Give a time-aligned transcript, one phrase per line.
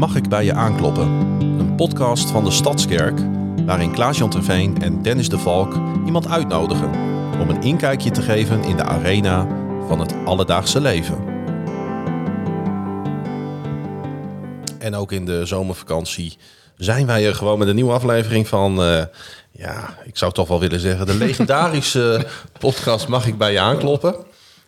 [0.00, 1.08] Mag ik bij je aankloppen?
[1.58, 3.20] Een podcast van de Stadskerk
[3.66, 6.90] waarin Klaas-Jan Terveen en Dennis de Valk iemand uitnodigen
[7.40, 9.46] om een inkijkje te geven in de arena
[9.86, 11.18] van het alledaagse leven.
[14.78, 16.36] En ook in de zomervakantie
[16.76, 19.02] zijn wij er gewoon met een nieuwe aflevering van, eh,
[19.50, 22.26] ja, ik zou toch wel willen zeggen, de legendarische
[22.58, 24.14] podcast Mag ik bij je aankloppen?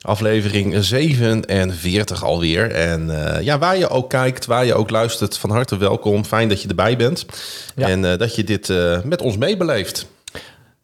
[0.03, 2.71] Aflevering 47 alweer.
[2.71, 6.25] En eh, ja, waar je ook kijkt, waar je ook luistert, van harte welkom.
[6.25, 7.27] Fijn dat je erbij bent.
[7.75, 7.89] Ja.
[7.89, 10.07] En eh, dat je dit eh, met ons meebeleeft.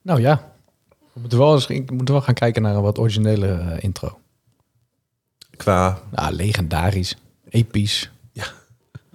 [0.02, 0.52] Nou ja,
[1.12, 4.18] we moeten wel, eens, ik moet wel gaan kijken naar een wat originele intro.
[5.56, 7.16] Qua, Nou, legendarisch,
[7.50, 8.10] episch.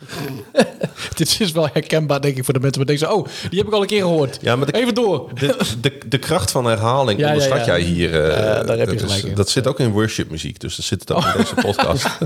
[1.16, 3.74] Dit is wel herkenbaar, denk ik, voor de mensen die denken, oh, die heb ik
[3.74, 4.38] al een keer gehoord.
[4.42, 5.30] Ja, maar de- Even door.
[5.40, 7.66] de, de, de kracht van herhaling Ja, onderschat ja.
[7.66, 8.22] jij hier.
[8.24, 9.34] eh, daar heb je is- gelijk in.
[9.36, 12.08] Dat zit ook in worshipmuziek, dus dat zit het ook in deze podcast.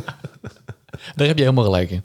[1.16, 2.04] Daar heb je helemaal gelijk in.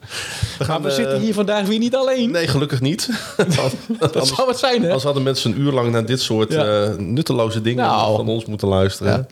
[0.59, 2.31] We Maar we eh, zitten hier vandaag weer niet alleen.
[2.31, 3.09] Nee, gelukkig niet.
[4.11, 4.91] dat zou het zijn, hè?
[4.91, 6.83] Als hadden mensen een uur lang naar dit soort Ja.
[6.83, 8.15] eh, nutteloze dingen Nou.
[8.15, 9.27] van ons moeten luisteren.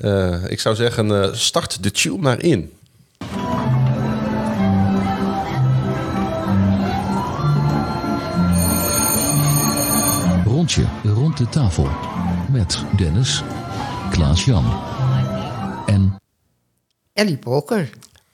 [0.00, 0.38] Ja.
[0.48, 2.72] Ik zou zeggen, start de tune maar in.
[10.62, 11.88] Rondje rond de tafel.
[12.52, 13.42] Met Dennis,
[14.10, 14.64] Klaas-Jan
[15.86, 16.20] en
[17.12, 17.90] Ellie Poker.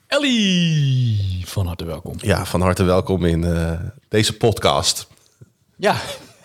[0.07, 2.15] Ellie, van harte welkom.
[2.21, 3.73] Ja, van harte welkom in eh,
[4.09, 5.07] deze podcast.
[5.77, 5.97] Ja,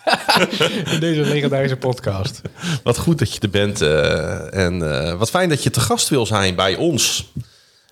[0.93, 2.41] in deze legendarische podcast.
[2.83, 3.81] Wat goed dat je er bent.
[3.81, 7.31] eh, en eh, wat fijn dat je te gast wil zijn bij ons.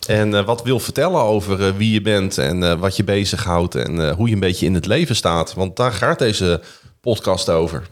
[0.07, 3.75] En eh, wat wil vertellen over wie je bent en eh, wat je bezighoudt.
[3.75, 5.53] En eh, hoe je een beetje in het leven staat.
[5.53, 6.61] Want daar gaat deze
[7.01, 7.87] podcast over.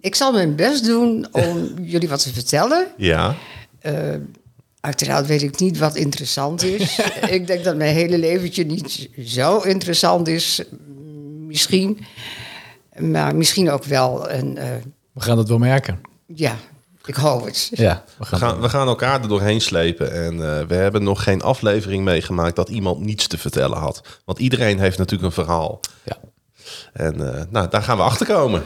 [0.00, 2.86] Ik zal mijn best doen om jullie wat te vertellen.
[2.96, 3.34] Ja,
[4.80, 6.98] Uiteraard weet ik niet wat interessant is.
[7.30, 10.62] ik denk dat mijn hele leventje niet zo interessant is.
[11.46, 12.04] Misschien.
[12.98, 14.58] Maar misschien ook wel een...
[14.58, 14.68] eh,
[15.12, 16.00] We gaan het wel merken.
[16.26, 16.56] ja,
[17.04, 17.70] ik hoop het.
[17.74, 20.12] Ja, we we gaan, gaan, we gaan elkaar er doorheen slepen.
[20.12, 24.02] En eh, we hebben nog geen aflevering meegemaakt dat iemand niets te vertellen had.
[24.24, 25.80] Want iedereen heeft natuurlijk een verhaal.
[26.04, 26.16] Ja.
[26.92, 28.62] En eh, nou, daar gaan we achter komen.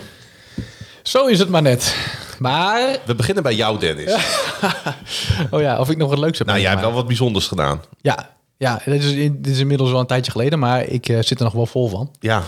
[1.02, 1.96] Zo is het maar net.
[2.38, 4.14] Maar, We beginnen bij jou, Dennis.
[5.50, 7.80] oh ja, of ik nog wat leuks heb Nou, jij hebt wel wat bijzonders gedaan.
[8.00, 11.38] Ja, ja dit, is, dit is inmiddels wel een tijdje geleden, maar ik eh, zit
[11.38, 12.10] er nog wel vol van.
[12.20, 12.42] Ja,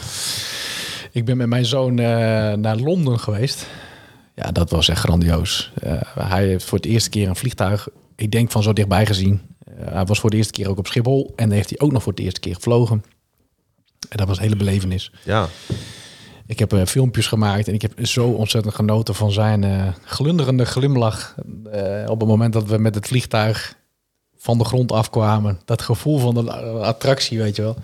[1.12, 2.06] Ik ben met mijn zoon eh,
[2.52, 3.66] naar Londen geweest.
[4.34, 5.72] Ja, dat was echt grandioos.
[6.18, 9.40] Hij heeft voor het eerste keer een vliegtuig, ik denk van zo dichtbij gezien.
[9.74, 12.14] Hij was voor de eerste keer ook op Schiphol en heeft hij ook nog voor
[12.14, 13.04] de eerste keer gevlogen.
[14.08, 15.10] En dat was een hele belevenis.
[15.24, 15.48] ja.
[16.46, 20.64] Ik heb eh, filmpjes gemaakt en ik heb zo ontzettend genoten van zijn eh, glunderende
[20.64, 21.34] glimlach.
[21.72, 23.74] eh, op het moment dat we met het vliegtuig
[24.38, 25.60] van de grond afkwamen.
[25.64, 26.50] Dat gevoel van de
[26.80, 27.76] attractie, weet je wel.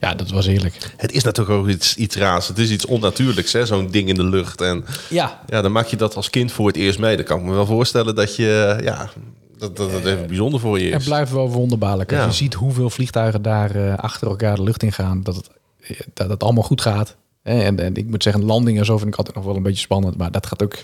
[0.00, 0.94] Ja, dat was heerlijk.
[0.96, 2.48] Het is natuurlijk ook iets, iets raars.
[2.48, 3.66] Het is iets onnatuurlijks, hè?
[3.66, 4.60] zo'n ding in de lucht.
[4.60, 7.16] En Ja, ja, dan maak je dat als kind voor het eerst mee.
[7.16, 9.10] Dan kan ik me wel voorstellen dat je, ja,
[9.60, 11.06] dat, dat het even bijzonder voor je Het is.
[11.06, 12.12] blijft wel wonderbaarlijk.
[12.12, 15.50] Als je ziet hoeveel vliegtuigen daar eh, achter elkaar de lucht in gaan, dat het,
[15.80, 17.16] eh, dat het allemaal goed gaat.
[17.42, 19.80] En, en ik moet zeggen, landing en zo vind ik altijd nog wel een beetje
[19.80, 20.16] spannend.
[20.16, 20.74] Maar dat gaat ook,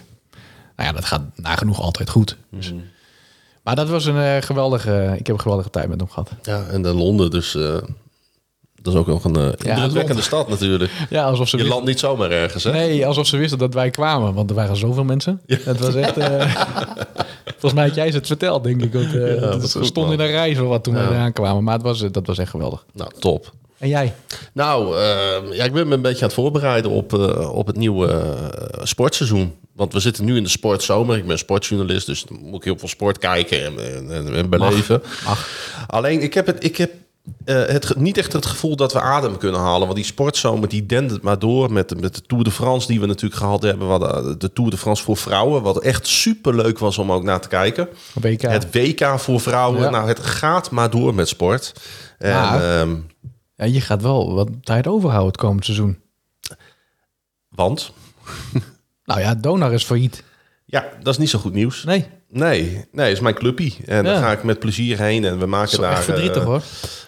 [0.76, 2.36] nou ja, dat gaat nagenoeg altijd goed.
[2.50, 2.80] Dus- Mhm.
[3.62, 6.30] Maar dat was een eh, geweldige, ik heb een geweldige tijd met hem gehad.
[6.42, 7.58] Ja, en dan Londen, dus
[8.86, 10.90] dat is ook nog een uh, indrukwekkende stad natuurlijk.
[11.10, 12.72] Ja, alsof ze Je wisten, landt niet zomaar ergens, hè?
[12.72, 15.40] nee, alsof ze wisten dat wij kwamen, want er waren zoveel mensen.
[15.46, 16.54] Het was echt, eh,
[17.58, 19.02] volgens mij had jij ze het verteld, denk ik ook.
[19.12, 21.08] eh, dat dat stonden in een rij zo wat toen Ja.
[21.08, 21.64] we eraan kwamen.
[21.64, 22.84] Maar het was, eh, dat was echt geweldig.
[22.92, 23.52] Nou, top.
[23.78, 24.14] En jij?
[24.52, 27.76] Nou, eh, ja, ik ben me een beetje aan het voorbereiden op, eh, op het
[27.76, 29.54] nieuwe eh, sportseizoen.
[29.72, 31.16] Want we zitten nu in de sportzomer.
[31.16, 33.78] Ik ben sportjournalist, dus dan moet ik heel veel sport kijken en,
[34.10, 35.02] en, en beleven.
[35.86, 36.90] Alleen, ik heb, het, ik heb
[37.44, 39.80] eh, het, niet echt het gevoel dat we adem kunnen halen.
[39.86, 43.00] Want die sportzomer die dendert maar door met, de- met de Tour de France die
[43.00, 43.86] we natuurlijk gehad hebben.
[43.86, 45.62] We hadden de Tour de France voor vrouwen.
[45.62, 47.88] Wat echt super leuk was om ook naar te kijken.
[48.20, 48.42] WK.
[48.42, 49.80] Het WK voor vrouwen.
[49.82, 49.90] Ja.
[49.90, 51.72] Nou, het gaat maar door met sport.
[52.18, 52.96] En, Maar- ehm,
[53.56, 55.98] Ja, je gaat wel wat tijd overhouden het komend seizoen.
[57.48, 57.92] want,
[59.04, 60.22] Nou ja, Donar is failliet.
[60.64, 61.84] ja, dat is niet zo goed nieuws.
[61.84, 63.76] Nee, Nee, nee, is mijn clubpie.
[63.84, 65.24] En daar ga ik met plezier heen.
[65.24, 66.62] En we maken daar echt verdrietig eh, hoor.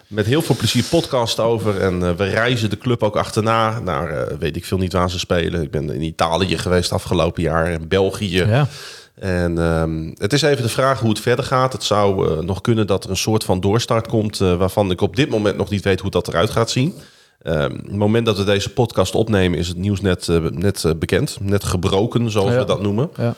[0.08, 1.81] Met heel veel plezier podcast over.
[1.81, 3.81] En eh, we reizen de club ook achterna.
[3.81, 5.62] Naar eh, weet ik veel niet waar ze spelen.
[5.62, 7.66] Ik ben in Italië geweest afgelopen jaar.
[7.66, 8.37] En België.
[8.44, 8.69] Ja.
[9.14, 11.72] En ehm, het is even de vraag hoe het verder gaat.
[11.72, 14.38] Het zou eh, nog kunnen dat er een soort van doorstart komt...
[14.38, 16.94] waarvan ik op dit moment nog niet weet hoe dat eruit gaat zien.
[17.43, 19.58] Ehm, het moment dat we deze podcast opnemen...
[19.58, 21.37] is het nieuws net, net bekend.
[21.40, 22.58] Net gebroken, zoals Ja.
[22.58, 23.11] we dat noemen.
[23.16, 23.34] Ja.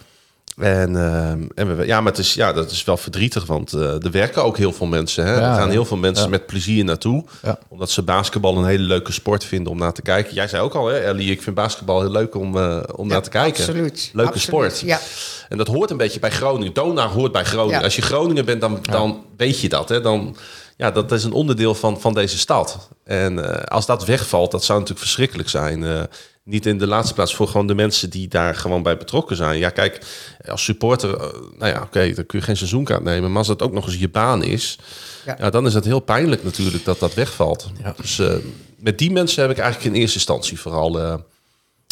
[0.56, 4.04] En, ehm, en we, ja, maar het is, ja, dat is wel verdrietig, want eh,
[4.04, 5.24] er werken ook heel veel mensen.
[5.24, 5.32] Hè?
[5.32, 5.72] Ja, er gaan ja.
[5.72, 6.30] heel veel mensen Ja.
[6.30, 7.24] met plezier naartoe.
[7.68, 10.34] Omdat ze basketbal een hele leuke sport vinden om naar te kijken.
[10.34, 13.22] Jij zei ook al, hè, Ellie, ik vind basketbal heel leuk om, eh, om naar
[13.22, 13.64] te kijken.
[13.64, 14.10] Absoluut.
[14.12, 14.80] Leuke absoluut, sport.
[14.80, 15.00] Ja.
[15.48, 16.74] En dat hoort een beetje bij Groningen.
[16.74, 17.82] Donar hoort bij Groningen.
[17.82, 19.88] Als je Groningen bent, dan, dan weet je dat.
[19.88, 20.00] Hè?
[20.00, 20.36] Dan,
[20.76, 22.88] ja, dat is een onderdeel van, van deze stad.
[23.04, 26.08] En eh, als dat wegvalt, dat zou natuurlijk verschrikkelijk zijn.
[26.50, 29.58] Niet in de laatste plaats voor gewoon de mensen die daar gewoon bij betrokken zijn.
[29.58, 30.00] Ja, kijk,
[30.48, 33.28] als supporter, eh, nou ja, oké, dan kun je geen seizoenkaart nemen.
[33.28, 34.78] Maar als dat ook nog eens je baan is,
[35.26, 35.36] ja.
[35.38, 35.50] Ja.
[35.50, 37.70] dan is het heel pijnlijk natuurlijk dat dat wegvalt.
[37.82, 37.94] Ja.
[37.96, 38.34] Dus eh,
[38.76, 41.14] met die mensen heb ik eigenlijk in eerste instantie vooral eh,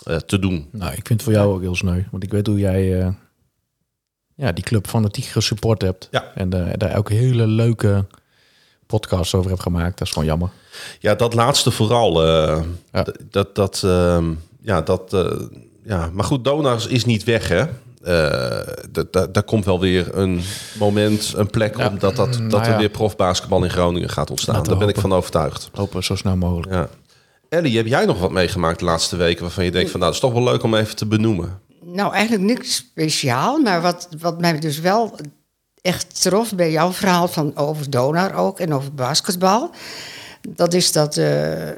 [0.05, 0.69] eh, te doen.
[0.73, 2.03] Nou, ik vind het voor jou ook heel sneu.
[2.11, 3.09] Want ik weet hoe jij eh,
[4.35, 6.09] ja, die club fanatiek gesupport hebt.
[6.11, 6.33] Ja.
[6.35, 8.07] En daar ook hele leuke
[8.87, 9.99] podcasts over hebt gemaakt.
[9.99, 10.51] Dat is gewoon jammer.
[11.01, 12.23] Ja, dat laatste vooral.
[12.27, 12.63] eh,
[12.93, 13.07] Ja.
[13.31, 15.31] Dat, dat, ehm, ja, dat, eh,
[15.85, 16.11] ja.
[16.13, 17.65] Maar goed, Donars is niet weg, hè?
[18.03, 18.61] Eh,
[18.93, 20.41] d- daar komt wel weer een
[20.79, 21.89] moment, een plek Ja.
[21.89, 22.79] om dat, dat, dat Nou er ja.
[22.79, 24.63] weer profbasketbal in Groningen gaat ontstaan.
[24.63, 25.71] Daar ben ik van overtuigd.
[25.73, 26.73] Hopen zo snel mogelijk.
[26.73, 26.89] Ja.
[27.49, 30.23] Ellie, heb jij nog wat meegemaakt de laatste weken waarvan je denkt van nou, dat
[30.23, 31.61] is toch wel leuk om even te benoemen?
[31.85, 33.59] Nou, eigenlijk niks speciaal.
[33.59, 35.15] Maar wat, wat mij dus wel
[35.81, 39.71] echt trof bij jouw verhaal van over Donar ook en over basketbal.
[40.49, 41.69] Dat is dat, eh,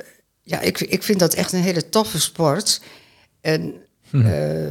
[0.50, 2.80] ja, ik, ik vind dat echt een hele toffe sport.
[3.40, 3.74] En
[4.12, 4.68] eh,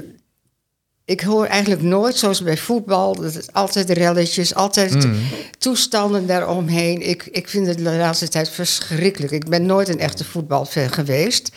[1.05, 5.07] ik hoor eigenlijk nooit, zoals bij voetbal, dat het altijd relletjes, altijd
[5.57, 7.09] toestanden daaromheen.
[7.09, 9.31] Ik, ik vind het de laatste tijd verschrikkelijk.
[9.31, 11.51] Ik ben nooit een echte voetbalfan geweest.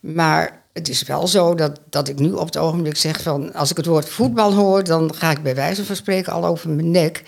[0.00, 3.52] Maar het is wel zo dat, dat ik nu op het ogenblik zeg van...
[3.54, 6.70] als ik het woord voetbal hoor, dan ga ik bij wijze van spreken al over
[6.70, 7.22] mijn nek.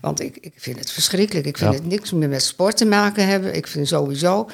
[0.00, 1.46] Want ik, ik vind het verschrikkelijk.
[1.46, 1.78] Ik vind Ja.
[1.78, 3.54] het niks meer met sport te maken hebben.
[3.54, 4.48] Ik vind sowieso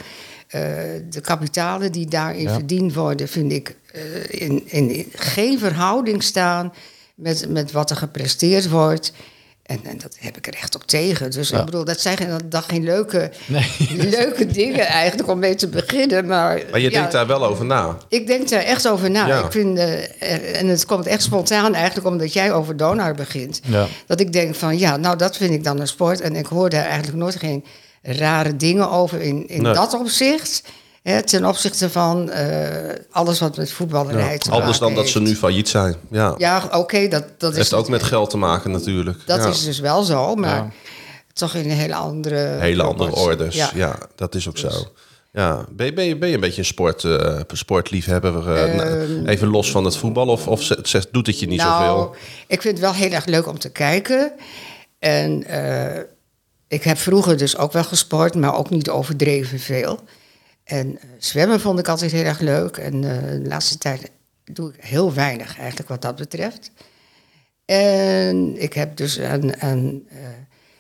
[1.11, 2.53] de kapitalen die daarin Ja.
[2.53, 3.29] verdiend worden...
[3.29, 6.73] vind ik eh, in, in geen verhouding staan
[7.15, 9.12] met, met wat er gepresteerd wordt...
[9.65, 11.31] En, en dat heb ik er echt op tegen.
[11.31, 11.59] Dus Ja.
[11.59, 13.71] ik bedoel, dat zijn geen- dat geen leuke, Nee.
[14.19, 16.27] leuke dingen eigenlijk om mee te beginnen.
[16.27, 17.97] Maar, Maar je ja, denkt daar wel over na.
[18.09, 19.27] ik denk daar echt over na.
[19.27, 19.45] Ja.
[19.45, 23.61] Ik vind, eh, en het komt echt spontaan eigenlijk omdat jij over Donar begint.
[23.67, 23.87] Ja.
[24.06, 26.21] Dat ik denk van ja, nou dat vind ik dan een sport.
[26.21, 27.65] En ik hoor daar eigenlijk nooit geen
[28.05, 29.73] rare dingen over in, in Nee.
[29.75, 30.62] dat opzicht.
[31.03, 35.21] Hè, ten opzichte van eh, alles wat met voetballerij te Anders maken dan dat ze
[35.21, 35.95] nu failliet zijn.
[36.11, 37.56] Ja, Ja, oké, dat, dat is...
[37.56, 39.19] heeft ook met geld te maken natuurlijk.
[39.27, 39.49] Dat ja.
[39.49, 40.71] is dus wel zo, maar Ja.
[41.33, 42.37] toch in een hele andere...
[42.59, 43.56] Hele andere orders.
[43.56, 43.71] Ja.
[43.75, 43.99] Ja.
[44.17, 44.89] dat is ook Dus- zo.
[45.33, 48.53] Ja, ben je, ben je, ben je een beetje een sport, eh, sportliefhebber?
[48.55, 50.27] eh, Ehm, even los van het voetbal?
[50.29, 52.15] Of, of zegt- zegt, doet het je niet nou, zoveel?
[52.47, 54.33] ik vind het wel heel erg leuk om te kijken.
[54.99, 56.01] En eh,
[56.75, 60.00] ik heb vroeger dus ook wel gesport, maar ook niet overdreven veel.
[60.65, 62.76] En eh, zwemmen vond ik altijd heel erg leuk.
[62.76, 64.11] En eh, de laatste tijd
[64.44, 66.71] doe ik heel weinig eigenlijk wat dat betreft.
[67.65, 70.19] En ik heb dus een, een eh,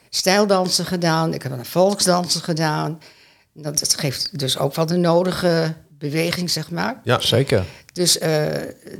[0.08, 1.34] stijldansen gedaan.
[1.34, 2.98] Ik heb een volksdansen gedaan.
[3.52, 5.74] Dat, dat geeft dus ook wel de nodige
[6.10, 7.00] beweging, zeg maar.
[7.04, 7.20] Ja.
[7.20, 7.64] Zeker.
[7.92, 8.42] Dus eh,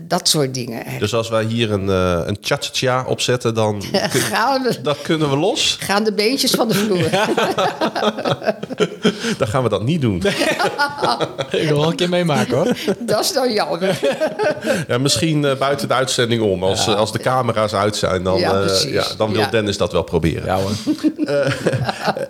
[0.00, 0.72] dat soort dingen.
[0.72, 1.00] eigenlijk.
[1.00, 5.30] Dus als wij hier een, eh een cha-cha-cha opzetten, dan, kun- gaan, we, dan kunnen
[5.30, 5.76] we los.
[5.80, 7.10] gaan de beentjes van de vloer.
[9.38, 10.16] Dan gaan we dat niet doen.
[11.50, 12.76] Ik wil wel een keer meemaken hoor.
[12.98, 13.98] Dat is dan jammer.
[14.88, 16.62] Ja, misschien eh, buiten de uitzending om.
[16.64, 19.46] Als, als de camera's uit zijn, dan, Ja, eh, dan wil Ja.
[19.50, 20.44] Dennis dat wel proberen.
[20.44, 20.70] Ja hoor.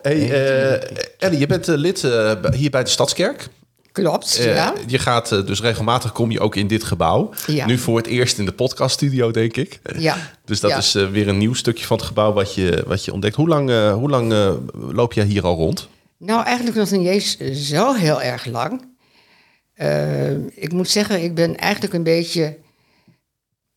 [0.03, 0.89] Hey, eh,
[1.19, 3.49] Ellie, je bent lid eh, hier bij de Stadskerk.
[4.03, 4.75] Klopt, Eh, ja.
[4.87, 7.31] Je gaat eh, dus regelmatig kom je ook in dit gebouw.
[7.47, 7.67] Ja.
[7.67, 9.81] Nu voor het eerst in de podcaststudio, denk ik.
[9.99, 10.17] Ja.
[10.45, 10.77] Dus dat Ja.
[10.77, 13.37] is eh, weer een nieuw stukje van het gebouw wat je, wat je ontdekt.
[13.37, 14.33] Hoe lang, hoe lang
[14.73, 15.89] loop jij hier al rond?
[16.19, 18.85] Nou, eigenlijk nog niet eens zo heel erg lang.
[20.55, 22.57] Ik moet zeggen, ik ben eigenlijk een beetje...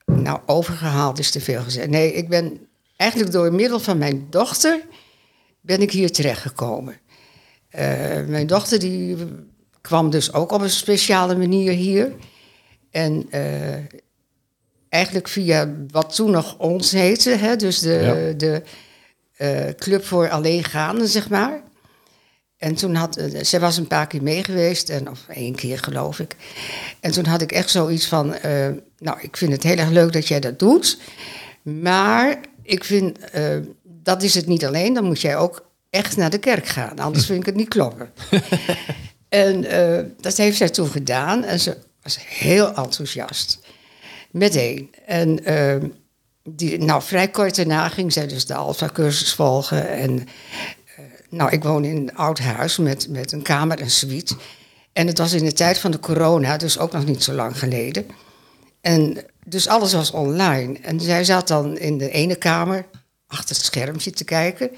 [0.06, 1.90] Nou, overgehaald is te veel gezegd.
[1.90, 2.58] Nee, ik ben
[2.96, 4.82] eigenlijk door middel van mijn dochter...
[5.62, 6.98] ben ik hier terechtgekomen.
[8.28, 9.18] Mijn dochter die
[9.88, 12.12] kwam dus ook op een speciale manier hier.
[12.91, 13.75] En eh,
[14.89, 17.29] eigenlijk via wat toen nog ons heette...
[17.29, 18.34] Hè, dus de, Ja.
[18.38, 18.62] de
[19.36, 21.62] eh, club voor alleengaanden, zeg maar...
[22.58, 25.79] En toen had, eh, zij was een paar keer mee geweest, en, of één keer
[25.79, 26.36] geloof ik.
[27.00, 28.36] En toen had ik echt zoiets van,
[28.98, 31.00] nou, ik vind het heel erg leuk dat jij dat doet.
[31.62, 33.20] Maar ik vind,
[33.84, 37.00] dat is het niet alleen, dan moet jij ook echt naar de kerk gaan.
[37.00, 38.12] Anders vind ik het niet kloppen.
[39.30, 43.60] en eh, dat heeft zij toen gedaan en ze was heel enthousiast.
[44.32, 44.94] Meteen.
[45.06, 45.76] En eh,
[46.44, 49.90] die, nou, vrij kort daarna ging zij dus de Alpha-cursus volgen.
[49.90, 50.28] En
[51.30, 54.36] nou, ik woon in een oud huis met, met een kamer en suite.
[54.94, 57.60] En het was in de tijd van de corona, dus ook nog niet zo lang
[57.60, 58.06] geleden.
[58.82, 60.80] En dus alles was online.
[60.82, 62.86] En zij zat dan in de ene kamer
[63.28, 64.70] achter het schermpje te kijken.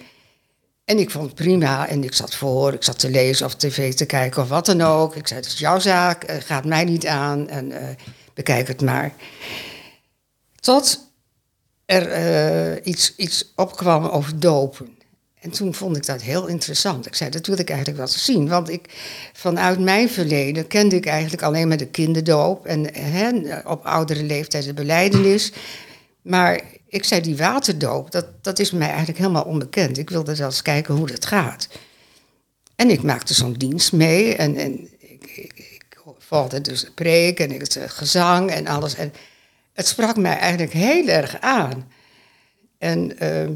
[0.89, 1.87] En ik vond het prima.
[1.87, 4.81] En ik zat voor, ik zat te lezen of tv te kijken of wat dan
[4.81, 5.15] ook.
[5.15, 7.77] Ik zei, het is jouw zaak, uh, gaat mij niet aan en uh,
[8.33, 9.13] bekijk het maar.
[10.59, 11.11] Tot
[11.85, 12.17] er
[12.73, 14.97] uh, iets, iets opkwam over dopen.
[15.39, 17.05] En toen vond ik dat heel interessant.
[17.05, 18.47] Ik zei, dat wil ik eigenlijk wel zien.
[18.47, 18.89] Want ik,
[19.33, 22.65] vanuit mijn verleden kende ik eigenlijk alleen maar de kinderdoop...
[22.65, 25.51] en hè, op oudere leeftijd de beleidenis.
[26.21, 29.97] Maar ik zei, die waterdoop, dat, dat is mij eigenlijk helemaal onbekend.
[29.97, 31.67] Ik wilde eens kijken hoe dat gaat.
[32.75, 37.51] En ik maakte zo'n dienst mee en, en ik, ik, volgde dus de preek en
[37.51, 38.95] het gezang en alles.
[38.95, 39.13] En
[39.73, 41.91] het sprak mij eigenlijk heel erg aan.
[42.77, 43.49] En uh,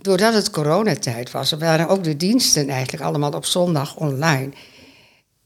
[0.00, 4.52] doordat het coronatijd was, waren ook de diensten eigenlijk allemaal op zondag online.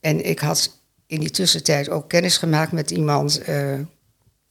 [0.00, 3.78] En ik had in die tussentijd ook kennis gemaakt met iemand uh,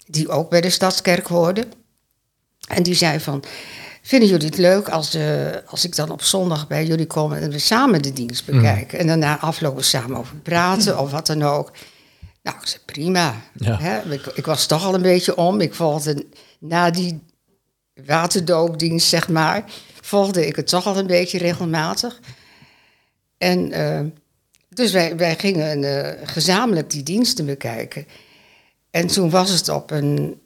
[0.05, 1.67] die ook bij de Stadskerk hoorde.
[2.67, 3.43] En die zei van,
[4.01, 7.51] vinden jullie het leuk als, uh, als ik dan op zondag bij jullie kom en
[7.51, 8.95] we samen de dienst bekijken?
[8.95, 9.01] Mm.
[9.01, 11.71] En daarna aflopen samen over praten of wat dan ook.
[12.43, 13.41] Nou, ik zei prima.
[13.53, 13.79] Ja.
[13.79, 14.13] Hè?
[14.13, 15.61] Ik, ik, was toch al een beetje om.
[15.61, 16.25] Ik volgde
[16.59, 17.23] na die
[18.05, 19.63] waterdoopdienst, zeg maar,
[20.01, 22.19] volgde ik het toch al een beetje regelmatig.
[23.37, 23.99] En uh,
[24.69, 28.07] dus wij, wij gingen uh, gezamenlijk die diensten bekijken.
[28.91, 30.41] En toen was het op een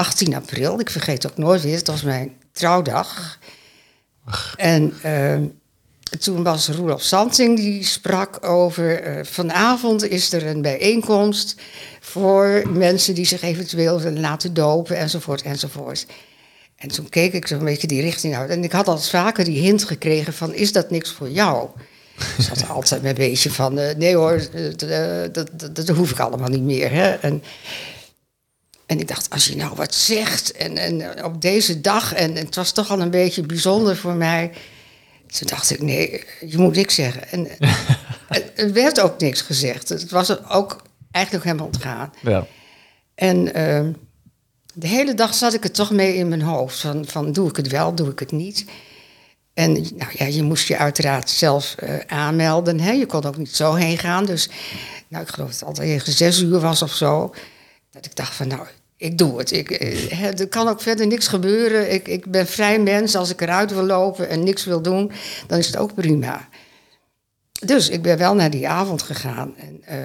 [0.00, 3.38] 18 april, ik vergeet ook nooit weer, het was mijn trouwdag.
[4.24, 4.54] Ach.
[4.56, 5.36] En uh,
[6.20, 9.18] toen was Roelof Santing die sprak over...
[9.18, 11.54] Uh, vanavond is er een bijeenkomst
[12.00, 16.06] voor mensen die zich eventueel willen laten dopen, enzovoort, enzovoort.
[16.76, 18.50] En toen keek ik zo'n beetje die richting uit.
[18.50, 21.68] En ik had al vaker die hint gekregen van, is dat niks voor jou?
[22.38, 24.42] Ik zat altijd met een beetje van, uh, nee hoor,
[24.76, 26.90] dat, dat, dat, hoef ik allemaal niet meer.
[26.90, 27.10] Hè?
[27.10, 27.42] En,
[28.90, 32.44] en ik dacht, als je nou wat zegt en, en op deze dag, en, en,
[32.44, 34.50] het was toch al een beetje bijzonder voor mij.
[35.26, 37.28] Toen dacht ik, nee, je moet niks zeggen.
[37.28, 37.48] En
[38.28, 39.88] het, er werd ook niks gezegd.
[39.88, 42.12] Het was ook eigenlijk helemaal ontgaan.
[42.22, 42.46] Ja.
[43.14, 43.94] En uh,
[44.74, 46.78] de hele dag zat ik er toch mee in mijn hoofd.
[46.78, 48.64] Van, van doe ik het wel, doe ik het niet.
[49.54, 52.80] En nou ja, je moest je uiteraard zelf uh, aanmelden.
[52.80, 52.90] Hè?
[52.90, 54.24] Je kon ook niet zo heen gaan.
[54.24, 54.48] Dus
[55.08, 57.34] nou, ik geloof dat het altijd zes uur was of zo.
[57.90, 58.66] Dat ik dacht van nou,
[59.00, 59.52] ik doe het.
[59.52, 59.70] Ik,
[60.38, 61.92] er kan ook verder niks gebeuren.
[61.92, 63.16] Ik, ik ben vrij mens.
[63.16, 65.12] Als ik eruit wil lopen en niks wil doen,
[65.46, 66.48] dan is het ook prima.
[67.64, 69.56] Dus ik ben wel naar die avond gegaan.
[69.56, 70.04] En uh,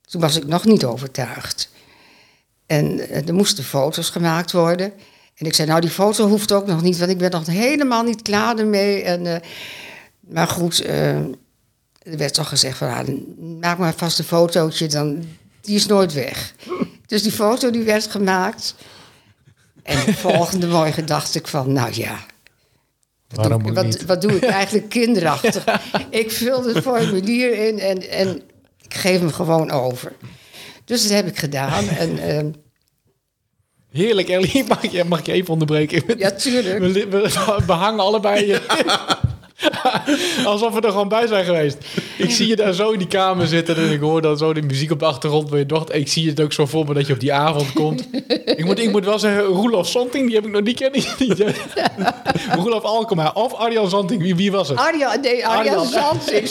[0.00, 1.70] toen was ik nog niet overtuigd.
[2.66, 4.92] En uh, er moesten foto's gemaakt worden.
[5.34, 8.02] En ik zei, nou die foto hoeft ook nog niet, want ik ben nog helemaal
[8.02, 9.02] niet klaar ermee.
[9.02, 9.42] En,
[10.20, 11.36] maar goed, er
[12.02, 13.08] werd toch gezegd van, ah,
[13.60, 15.24] maak maar vast een fotootje, dan,
[15.60, 16.54] die is nooit weg.
[17.06, 18.74] Dus die foto die werd gemaakt.
[19.82, 22.18] En de volgende morgen dacht ik van, nou ja,
[23.28, 25.64] wat doe, wat, wat doe ik eigenlijk kinderachtig?
[26.10, 28.42] Ik vul het formulier in en, en
[28.80, 30.12] ik geef hem gewoon over.
[30.84, 31.88] Dus dat heb ik gedaan.
[31.88, 32.52] En, uh,
[33.90, 34.64] Heerlijk, Ellie.
[34.68, 36.18] Mag, je, mag ik je even onderbreken?
[36.18, 36.78] Ja, tuurlijk.
[36.78, 38.60] We, we, we hangen allebei...
[40.44, 41.76] Alsof we er gewoon bij zijn geweest.
[42.18, 44.62] Ik zie je daar zo in die kamer zitten en ik hoor dan zo de
[44.62, 45.50] muziek op de achtergrond.
[45.50, 47.72] Waar je dacht, ik zie het ook zo voor me dat je op die avond
[47.72, 48.08] komt.
[48.44, 51.02] Ik moet, ik moet wel zeggen, Roelof Santing, die heb ik nog niet kennen.
[52.60, 54.78] Roelof Alkema of Arjan Santing, wie, wie was het?
[54.78, 56.48] Arjan, nee, Arjan, Santing.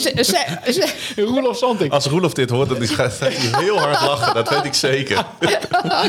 [1.15, 1.91] Roelof Santing.
[1.91, 4.33] Als Roelof dit hoort, dan gaat hij heel hard lachen.
[4.33, 5.25] Dat weet ik zeker.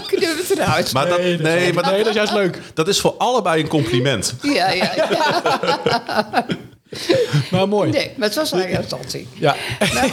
[0.07, 0.93] Knip het eruit.
[0.93, 2.61] Maar dat, nee, nee, maar dat, nee, dat is juist leuk.
[2.75, 4.35] Dat is voor allebei een compliment.
[4.43, 6.47] Ja, ja, ja.
[7.51, 7.91] Maar mooi.
[7.91, 9.29] Nee, maar het was een instantie.
[9.35, 9.57] Ja.
[9.95, 10.11] Nou,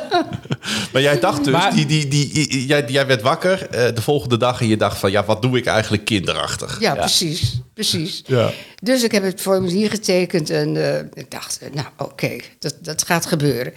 [0.92, 4.36] maar jij dacht dus, maar, die, die, die, jij, jij werd wakker uh, de volgende
[4.36, 6.80] dag en je dacht van, ja, wat doe ik eigenlijk kinderachtig?
[6.80, 6.98] Ja, ja.
[6.98, 8.22] precies, precies.
[8.26, 8.50] Ja.
[8.82, 13.04] Dus ik heb het formulier getekend en uh, ik dacht, nou oké, okay, dat, dat
[13.04, 13.72] gaat gebeuren.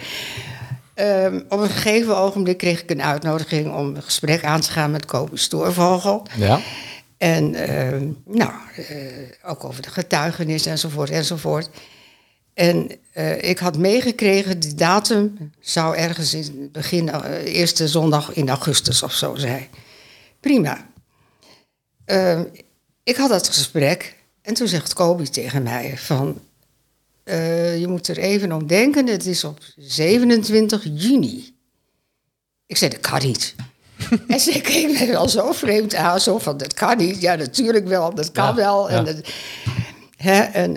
[0.94, 4.90] Um, op een gegeven ogenblik kreeg ik een uitnodiging om een gesprek aan te gaan
[4.90, 6.26] met Kobe Stoorvogel.
[6.36, 6.60] Ja.
[7.18, 8.52] En uh, nou,
[8.90, 8.96] uh,
[9.44, 11.70] ook over de getuigenis enzovoort enzovoort.
[12.54, 18.34] En uh, ik had meegekregen, die datum zou ergens in het begin, uh, eerste zondag
[18.34, 19.66] in augustus of zo zijn.
[20.40, 20.86] Prima.
[22.06, 22.40] Uh,
[23.02, 26.40] ik had dat gesprek en toen zegt Kobi tegen mij van...
[27.24, 31.56] je moet er even om denken, het is op 27 juni.
[32.66, 33.54] Ik zei, dat kan niet.
[34.28, 37.20] en ze keek mij wel zo vreemd aan, zo van, dat kan niet.
[37.20, 38.90] Ja, natuurlijk wel, dat kan ja, wel.
[38.90, 38.96] Ja.
[38.96, 39.16] En, dat,
[40.16, 40.76] hè, en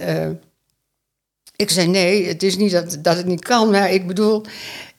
[1.58, 4.46] ik zei nee, het is niet dat, dat het niet kan, maar ik bedoel,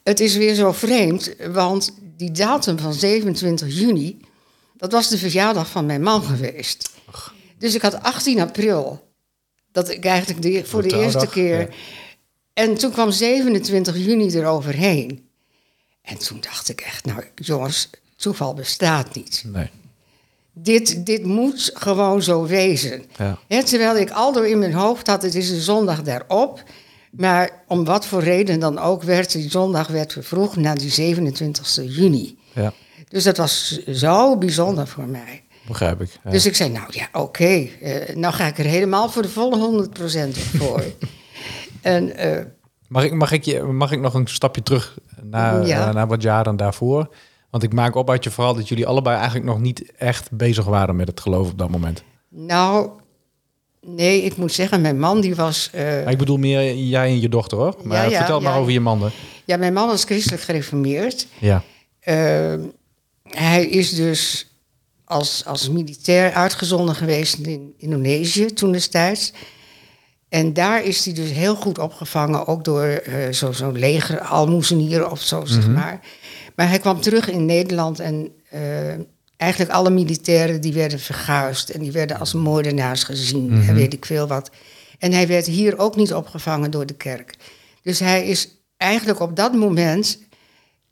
[0.03, 4.19] het is weer zo vreemd, want die datum van 27 juni,
[4.77, 6.91] dat was de verjaardag van mijn man geweest.
[7.57, 9.07] Dus ik had 18 april,
[9.71, 11.59] dat ik eigenlijk de, voor de eerste keer.
[11.59, 11.67] ja.
[12.53, 15.29] En toen kwam 27 juni eroverheen.
[16.01, 19.43] En toen dacht ik echt, nou jongens, toeval bestaat niet.
[19.45, 19.69] Nee.
[20.53, 23.03] Dit, dit moet gewoon zo wezen.
[23.47, 23.63] Ja.
[23.63, 26.63] Terwijl ik al door in mijn hoofd had, het is de zondag daarop.
[27.11, 31.95] Maar om wat voor reden dan ook werd die zondag werd vervroegd naar die 27
[31.95, 32.37] juni.
[32.53, 32.73] Ja,
[33.07, 35.43] Dus dat was zo bijzonder voor mij.
[35.67, 36.09] begrijp ik.
[36.23, 36.29] Ja.
[36.31, 39.57] Dus ik zei, nou ja, oké, eh, nou ga ik er helemaal voor de volle
[39.57, 40.83] 100% voor.
[41.81, 42.45] en eh,
[42.87, 45.87] Mag ik, mag, ik je, mag ik nog een stapje terug naar, Ja.
[45.87, 47.13] eh, naar wat jaren daarvoor?
[47.49, 50.65] Want ik maak op uit je verhaal dat jullie allebei eigenlijk nog niet echt bezig
[50.65, 52.03] waren met het geloof op dat moment.
[52.29, 52.89] nou,
[53.81, 55.69] nee, ik moet zeggen, mijn man die was...
[55.73, 57.75] eh, ik bedoel meer jij en je dochter hoor.
[57.83, 58.99] Maar Ja, ja, vertel maar over je man.
[58.99, 59.09] dan.
[59.45, 61.27] ja, mijn man was christelijk gereformeerd.
[61.39, 61.63] Ja.
[61.99, 62.53] Eh,
[63.23, 64.47] hij is dus
[65.05, 69.33] als, als militair uitgezonden geweest in Indonesië toen destijds.
[70.29, 75.21] En daar is hij dus heel goed opgevangen, ook door zo- zo'n leger almoezenier of
[75.21, 75.99] zo, zeg maar.
[76.59, 78.93] Maar hij kwam terug in Nederland en eh,
[79.37, 84.05] eigenlijk alle militairen die werden verguisd en die werden als moordenaars gezien en weet ik
[84.05, 84.51] veel wat.
[84.97, 87.35] En hij werd hier ook niet opgevangen door de kerk.
[87.81, 90.19] Dus hij is eigenlijk op dat moment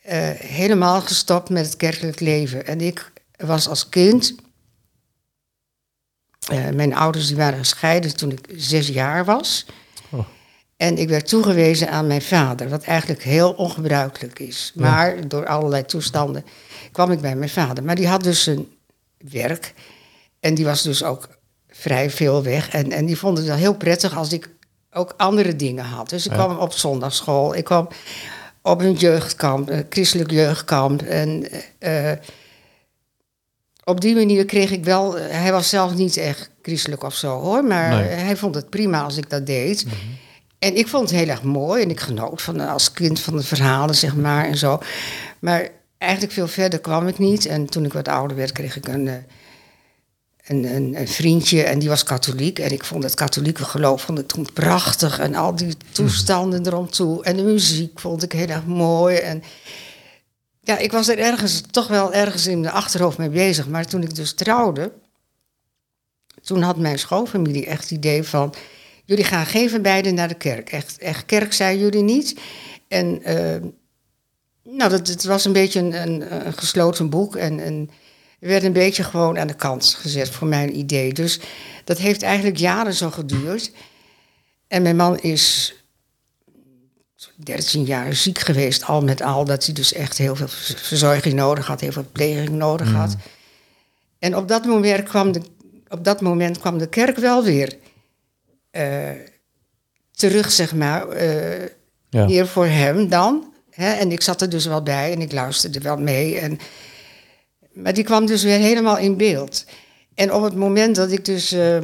[0.02, 2.68] eh, helemaal gestopt met het kerkelijk leven.
[2.68, 4.36] En ik was als kind.
[6.48, 9.66] eh, mijn ouders die waren gescheiden toen ik zes jaar was.
[10.78, 14.72] En ik werd toegewezen aan mijn vader, wat eigenlijk heel ongebruikelijk is.
[14.76, 16.46] Maar door allerlei toestanden
[16.92, 17.84] kwam ik bij mijn vader.
[17.84, 18.72] Maar die had dus een
[19.18, 19.74] werk.
[20.40, 21.28] En die was dus ook
[21.70, 22.70] vrij veel weg.
[22.70, 24.50] En, en die vond het wel heel prettig als ik
[24.92, 26.10] ook andere dingen had.
[26.10, 26.38] Dus ik Ja.
[26.44, 27.56] kwam op zondagschool.
[27.56, 27.88] Ik kwam
[28.62, 31.02] op een jeugdkamp, een christelijk jeugdkamp.
[31.02, 31.48] En
[31.80, 32.12] eh,
[33.84, 35.16] op die manier kreeg ik wel...
[35.18, 37.64] Hij was zelf niet echt christelijk of zo, hoor.
[37.64, 38.04] Maar Nee.
[38.08, 39.86] hij vond het prima als ik dat deed.
[40.68, 41.84] En ik vond het heel erg mooi.
[41.84, 44.80] En ik genoot van, als kind van de verhalen, zeg maar, en zo.
[45.40, 47.46] Maar eigenlijk veel verder kwam ik niet.
[47.46, 49.08] En toen ik wat ouder werd, kreeg ik een...
[49.08, 49.14] eh,
[50.48, 52.60] een, een, een vriendje en die was katholiek.
[52.60, 55.20] En ik vond het katholieke geloof vond ik toen prachtig.
[55.20, 57.24] En al die toestanden eromtoe.
[57.24, 59.16] En de muziek vond ik heel erg mooi.
[59.16, 59.44] En
[60.62, 63.68] ja, ik was er ergens, toch wel ergens in mijn achterhoofd mee bezig.
[63.68, 64.92] Maar toen ik dus trouwde,
[66.44, 68.54] toen had mijn schoonfamilie echt het idee van...
[69.08, 70.70] jullie gaan geen van beiden naar de kerk.
[70.70, 72.40] Echt, echt kerk zijn jullie niet.
[72.88, 73.62] En eh,
[74.64, 77.36] nou, dat, het was een beetje een, een, een gesloten boek.
[77.36, 77.90] En, en
[78.40, 81.14] werd een beetje gewoon aan de kant gezet voor mijn idee.
[81.14, 81.40] Dus
[81.84, 83.72] dat heeft eigenlijk jaren zo geduurd.
[84.68, 85.76] En mijn man is
[87.36, 89.46] 13 jaar ziek geweest, al met al.
[89.46, 93.16] Dat hij dus echt heel veel verzorging nodig had, heel veel pleging nodig had.
[94.20, 95.42] En op dat moment kwam de,
[95.88, 97.78] op dat moment kwam de kerk wel weer
[100.12, 101.08] terug, zeg maar.
[101.10, 101.70] eh,
[102.10, 102.26] Ja.
[102.26, 103.54] meer voor hem dan.
[103.70, 103.92] Hè?
[103.94, 106.38] En ik zat er dus wel bij en ik luisterde wel mee.
[106.40, 106.60] En,
[107.74, 109.66] maar die kwam dus weer helemaal in beeld.
[110.16, 111.84] En op het moment dat ik dus eh,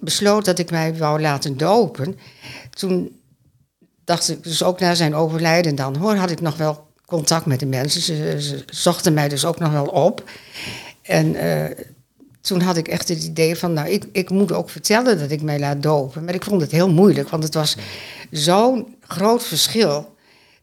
[0.00, 2.18] besloot dat ik mij wou laten dopen,
[2.70, 3.20] toen
[4.04, 7.60] dacht ik dus ook na zijn overlijden dan, hoor, had ik nog wel contact met
[7.60, 8.00] de mensen.
[8.00, 10.30] Ze, ze zochten mij dus ook nog wel op.
[11.02, 11.84] En eh,
[12.46, 15.42] toen had ik echt het idee van, nou, ik, ik moet ook vertellen dat ik
[15.42, 16.24] mij laat dopen.
[16.24, 17.76] Maar ik vond het heel moeilijk, want het was
[18.30, 20.14] zo'n groot verschil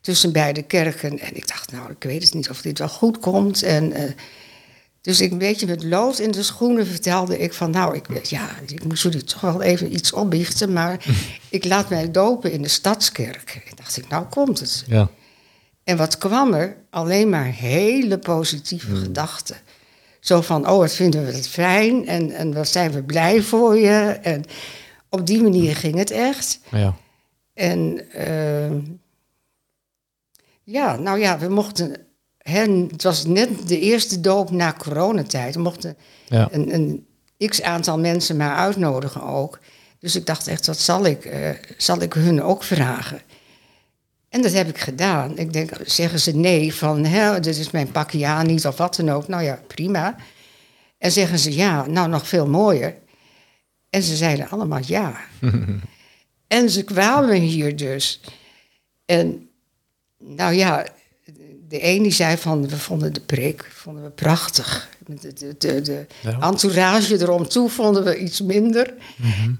[0.01, 1.19] tussen beide kerken.
[1.19, 3.63] En ik dacht, nou, ik weet het niet of dit wel goed komt.
[3.63, 4.11] En, eh,
[5.01, 8.49] dus ik een beetje met lood in de schoenen vertelde ik van, nou, ik, ja,
[8.67, 11.05] ik moest jullie toch wel even iets opbiechten, maar
[11.49, 13.61] ik laat mij dopen in de stadskerk.
[13.69, 14.83] En dacht ik, nou komt het.
[14.87, 15.09] Ja.
[15.83, 16.77] En wat kwam er?
[16.89, 19.57] Alleen maar hele positieve gedachten.
[20.23, 23.77] Zo van, oh, wat vinden we het fijn en, en wat zijn we blij voor
[23.77, 24.19] je.
[24.21, 24.43] En
[25.09, 26.59] op die manier ging het echt.
[26.71, 26.95] Ja.
[27.53, 28.79] En ehm,
[30.63, 31.95] ja, nou ja, we mochten...
[32.37, 35.55] Hè, het was net de eerste doop na coronatijd.
[35.55, 36.47] We mochten Ja.
[36.51, 37.05] een, een
[37.49, 39.59] x-aantal mensen maar uitnodigen ook.
[39.99, 43.21] Dus ik dacht echt, wat zal ik, eh, zal ik hun ook vragen?
[44.33, 45.37] En dat heb ik gedaan.
[45.37, 48.95] Ik denk, zeggen ze nee van, hè, dit is mijn pakje ja niet of wat
[48.95, 49.27] dan ook.
[49.27, 50.15] Nou ja, prima.
[50.97, 52.95] En zeggen ze ja, nou nog veel mooier.
[53.89, 55.17] En ze zeiden allemaal ja.
[56.47, 58.21] en ze kwamen hier dus.
[59.05, 59.49] En
[60.17, 60.85] nou ja,
[61.67, 64.89] de een die zei van, we vonden de preek vonden we prachtig.
[65.05, 66.05] De, de, de,
[66.39, 68.93] entourage eromtoe vonden we iets minder.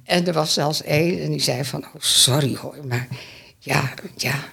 [0.04, 3.08] En er was zelfs één en die zei van, oh sorry hoor, maar
[3.60, 4.44] ja, ja,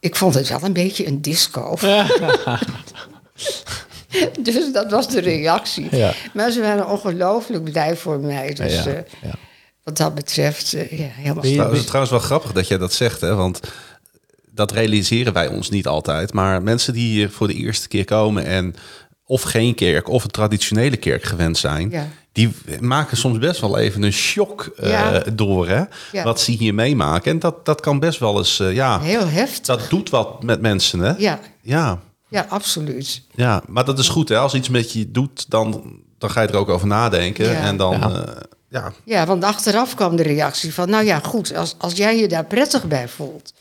[0.00, 1.76] ik vond het wel een beetje een disco.
[4.40, 5.96] dus dat was de reactie.
[5.96, 6.12] Ja.
[6.32, 8.54] Maar ze waren ongelooflijk blij voor mij.
[8.54, 9.32] Dus Ja, eh,
[9.82, 13.20] wat dat betreft, eh, ja, helemaal het is trouwens wel grappig dat jij dat zegt,
[13.20, 13.34] hè?
[13.34, 13.60] want
[14.50, 16.32] dat realiseren wij ons niet altijd.
[16.32, 18.74] Maar mensen die hier voor de eerste keer komen en
[19.24, 22.08] of geen kerk of een traditionele kerk gewend zijn, Ja.
[22.38, 25.22] Die maken soms best wel even een shock eh, Ja.
[25.32, 25.82] door, hè?
[26.12, 26.22] Ja.
[26.24, 27.30] Wat ze hier meemaken.
[27.32, 29.76] En dat, dat kan best wel eens, eh, ja, heel heftig.
[29.76, 31.12] dat doet wat met mensen, hè?
[31.16, 31.98] Ja, ja.
[32.28, 33.22] ja, absoluut.
[33.34, 34.38] Ja, maar dat is goed, hè?
[34.38, 35.82] Als iets met je doet, dan,
[36.18, 37.44] dan ga je er ook over nadenken.
[37.50, 37.60] Ja.
[37.60, 38.08] En dan, Ja.
[38.08, 38.34] ja.
[38.68, 40.90] ja, Ja, want achteraf kwam de reactie van...
[40.90, 43.52] nou ja, goed, als, als jij je daar prettig bij voelt...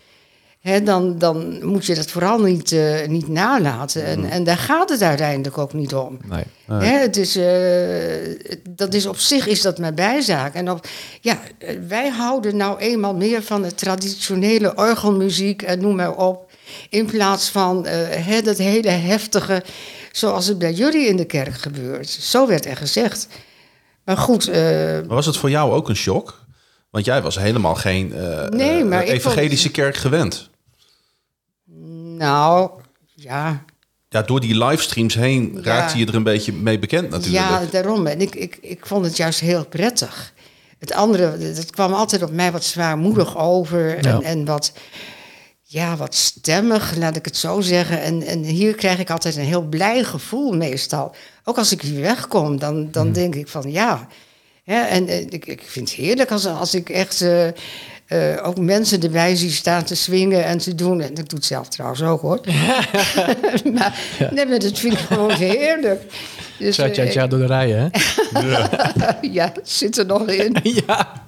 [0.84, 4.04] Dan, dan moet je dat vooral niet, eh, niet nalaten.
[4.04, 6.18] En, en daar gaat het uiteindelijk ook niet om.
[6.26, 6.44] Nee.
[6.80, 10.54] Het is, eh, dat is op zich is dat maar bijzaak.
[10.54, 10.88] En op,
[11.22, 16.52] ja, eh, wij houden nou eenmaal meer van de traditionele orgelmuziek en noem maar op.
[16.90, 19.64] In plaats van eh, hè, dat hele heftige,
[20.12, 22.10] zoals het bij jullie in de kerk gebeurt.
[22.10, 23.28] Zo werd er gezegd.
[24.06, 26.46] Maar goed, eh, Maar was het voor jou ook een shock?
[26.98, 30.50] Want jij was helemaal geen eh, Nee, maar eh, vond- evangelische kerk gewend.
[32.18, 32.70] nou,
[33.16, 33.64] ja,
[34.10, 35.62] Ja, door die livestreams heen Ja.
[35.62, 37.50] raakte je er een beetje mee bekend natuurlijk.
[37.50, 38.08] Ja, daarom.
[38.08, 40.34] En ik, ik, ik vond het juist heel prettig.
[40.80, 43.98] Het andere, dat kwam altijd op mij wat zwaarmoedig over.
[43.98, 44.22] En, Ja.
[44.22, 44.72] en wat,
[45.64, 48.02] ja, wat stemmig, laat ik het zo zeggen.
[48.02, 51.16] En, en hier krijg ik altijd een heel blij gevoel meestal.
[51.44, 54.08] Ook als ik hier wegkom, dan, dan denk ik van ja.
[54.68, 57.48] Hè, en eh, ik, ik vind het heerlijk als, als ik echt eh,
[58.06, 61.02] eh, ook mensen erbij zie staan te swingen en te doen.
[61.02, 62.40] En ik doe het zelf trouwens ook hoor.
[63.76, 64.00] maar,
[64.32, 66.02] nee, maar dat vind ik gewoon heerlijk.
[66.60, 68.00] Dus, Tja, tja, tja, door de rijen, hè?
[69.32, 70.56] ja, zit er nog in.
[70.64, 71.24] ja.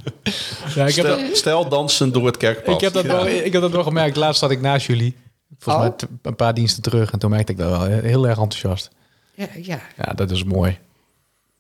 [0.76, 2.76] ja ik, heb dat, Stel, stel dansen door het kerkpad.
[2.76, 4.16] ik, heb dat wel, ik heb dat wel gemerkt.
[4.16, 5.16] Laatst zat ik naast jullie.
[5.60, 5.92] Volgens Oh.
[6.00, 7.12] mij een paar diensten terug.
[7.12, 8.90] En toen merkte ik dat wel heel erg enthousiast.
[9.36, 9.80] Ja, ja.
[9.98, 10.78] Ja, dat is mooi.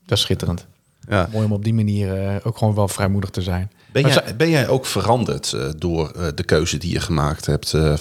[0.05, 0.65] Dat is schitterend.
[1.09, 1.29] Ja.
[1.31, 3.71] Mooi om op die manier eh, ook gewoon wel vrijmoedig te zijn.
[3.91, 7.73] Ben, jij, ben jij ook veranderd eh, door eh, de keuze die je gemaakt hebt
[7.73, 7.97] eh,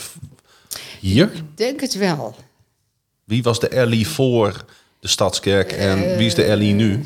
[1.00, 1.32] hier?
[1.34, 2.36] Ik denk het wel.
[3.24, 4.64] Wie was de Ellie voor
[5.00, 7.04] de Stadskerk en wie is de Ellie nu?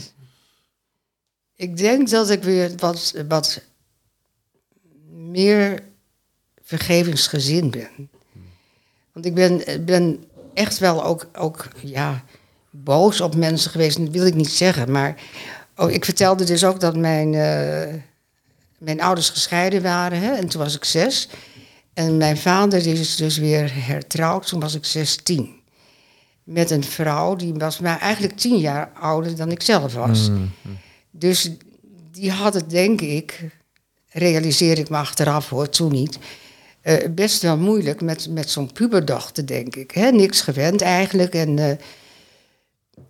[1.57, 3.63] Ik denk dat ik weer wat, wat
[5.11, 5.83] meer
[6.63, 8.11] vergevingsgezind ben.
[9.13, 12.25] Want ik ben, ben echt wel ook, ook ja,
[12.71, 13.99] boos op mensen geweest.
[13.99, 14.93] Dat wil ik niet zeggen.
[14.93, 15.17] Maar
[15.77, 17.95] oh, ik vertelde dus ook dat mijn, eh,
[18.79, 20.21] mijn ouders gescheiden waren.
[20.21, 21.29] Hè, en toen was ik zes.
[21.95, 24.47] En mijn vader die is dus weer hertrouwd.
[24.47, 25.61] Toen was ik zestien.
[26.45, 30.31] Met een vrouw die was maar eigenlijk tien jaar ouder dan ik zelf was.
[31.11, 31.51] Dus
[32.11, 33.41] die had het, denk ik,
[34.09, 36.19] realiseer ik me achteraf hoor, toen niet,
[36.81, 39.91] eh, best wel moeilijk met, met zo'n puberdochter, denk ik.
[39.91, 40.11] Hè?
[40.11, 41.35] Niks gewend eigenlijk.
[41.35, 41.77] En eh,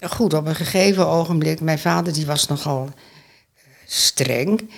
[0.00, 2.84] goed, op een gegeven ogenblik, mijn vader die was nogal
[3.54, 4.70] eh, streng,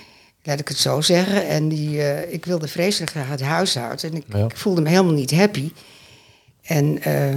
[0.43, 1.47] laat ik het zo zeggen.
[1.47, 4.05] En die, eh, ik wilde vreselijk graag het huis uit.
[4.05, 4.45] En ik, Ja.
[4.45, 5.73] ik voelde me helemaal niet happy.
[6.63, 7.37] En, eh,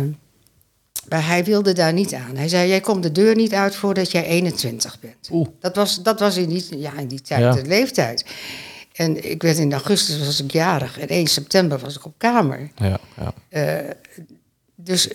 [1.09, 2.35] maar hij wilde daar niet aan.
[2.35, 5.29] Hij zei, jij komt de deur niet uit voordat jij 21 bent.
[5.31, 5.47] Oeh.
[5.59, 7.51] Dat was, dat was in, die, ja, in die tijd Ja.
[7.51, 8.25] de leeftijd.
[8.93, 10.99] En ik werd in augustus was ik jarig.
[10.99, 12.71] En 1 september was ik op kamer.
[12.75, 12.99] Ja,
[13.49, 13.93] ja.
[14.75, 15.09] Dus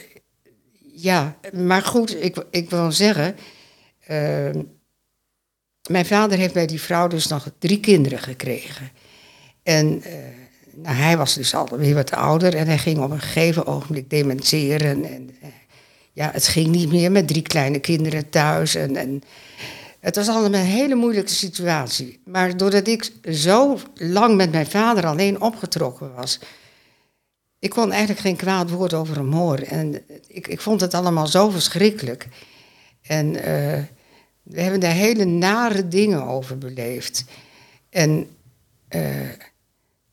[1.03, 3.37] ja, maar goed, ik, ik wil zeggen...
[4.07, 4.51] eh,
[5.89, 8.91] mijn vader heeft bij die vrouw dus nog drie kinderen gekregen.
[9.63, 10.13] En eh,
[10.75, 15.05] nou, hij was dus alweer wat ouder en hij ging op een gegeven ogenblik dementeren.
[15.05, 15.49] En eh,
[16.13, 18.75] ja, het ging niet meer met drie kleine kinderen thuis.
[18.75, 19.23] En
[20.01, 22.21] het was allemaal een hele moeilijke situatie.
[22.25, 26.39] Maar doordat ik zo lang met mijn vader alleen opgetrokken was,
[27.63, 29.67] ik kon eigenlijk geen kwaad woord over hem horen.
[29.67, 32.29] En ik, ik vond het allemaal zo verschrikkelijk.
[33.03, 33.83] En eh,
[34.43, 37.25] we hebben daar hele nare dingen over beleefd.
[37.91, 38.27] En
[38.89, 39.03] eh,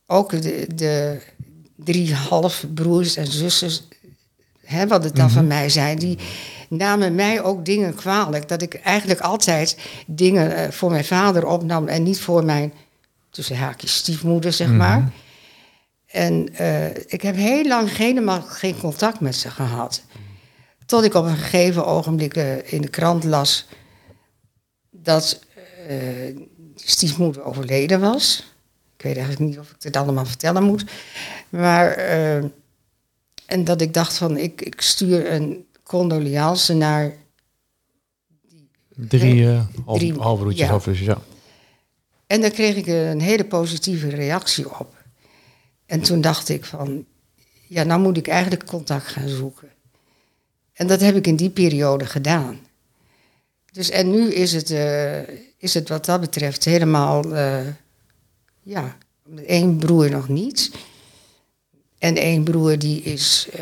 [0.06, 1.20] ook de, de
[1.76, 3.70] drie halfbroers en zussen,
[4.64, 6.18] hè, wat het dan van mij zijn, die
[6.68, 8.48] namen mij ook dingen kwalijk.
[8.48, 12.72] Dat ik eigenlijk altijd dingen eh, voor mijn vader opnam en niet voor mijn,
[13.30, 15.12] tussen haakjes, stiefmoeder, zeg maar.
[16.10, 20.02] En eh, ik heb heel lang helemaal geen contact met ze gehad.
[20.86, 23.66] Tot ik op een gegeven ogenblik eh, in de krant las
[24.90, 25.40] dat
[25.88, 25.96] eh,
[26.74, 28.52] die stiefmoeder overleden was.
[28.96, 30.84] Ik weet eigenlijk niet of ik dit allemaal vertellen moet.
[31.48, 32.36] Maar, eh,
[33.46, 37.12] en dat ik dacht van, ik, ik stuur een condoleance naar...
[38.94, 40.70] Drie, eh half, Drie, halfbroertjes, ja.
[40.70, 41.18] halfzusjes, ja.
[42.26, 44.99] En daar kreeg ik een hele positieve reactie op.
[45.90, 47.04] En toen dacht ik van,
[47.66, 49.68] ja, nou moet ik eigenlijk contact gaan zoeken.
[50.72, 52.60] En dat heb ik in die periode gedaan.
[53.72, 55.20] Dus en nu is het, eh,
[55.56, 57.66] is het wat dat betreft helemaal, eh,
[58.62, 60.70] ja, met één broer nog niet.
[61.98, 63.60] En één broer die is, eh,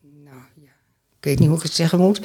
[0.00, 0.72] nou ja,
[1.18, 2.20] ik weet niet hoe ik het zeggen moet.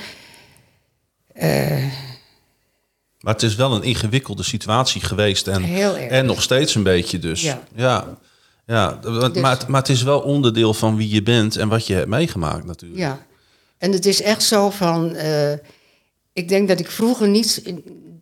[3.19, 5.47] Maar het is wel een ingewikkelde situatie geweest.
[5.47, 6.11] En, Heel erg.
[6.11, 7.41] en nog steeds een beetje dus.
[7.41, 7.63] Ja.
[7.75, 8.17] ja.
[8.65, 8.99] Ja.
[9.01, 11.87] want- Dus- Maar, het, maar het is wel onderdeel van wie je bent en wat
[11.87, 12.99] je hebt meegemaakt natuurlijk.
[13.01, 13.25] Ja,
[13.77, 15.15] en het is echt zo van.
[15.15, 15.51] eh,
[16.33, 17.73] ik denk dat ik vroeger niet.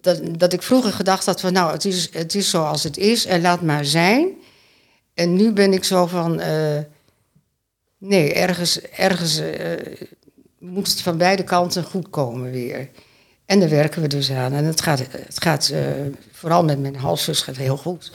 [0.02, 3.26] Dat, dat ik vroeger gedacht had van nou, het is, het is zoals het is
[3.26, 4.28] en laat maar zijn.
[5.14, 6.40] En nu ben ik zo van.
[6.40, 6.78] eh,
[7.98, 9.72] nee, ergens, ergens eh,
[10.60, 12.90] moet het van beide kanten goed komen weer.
[13.46, 14.54] En daar werken we dus aan.
[14.54, 15.74] En het gaat, het gaat
[16.32, 18.12] vooral met mijn halfzus gaat heel goed.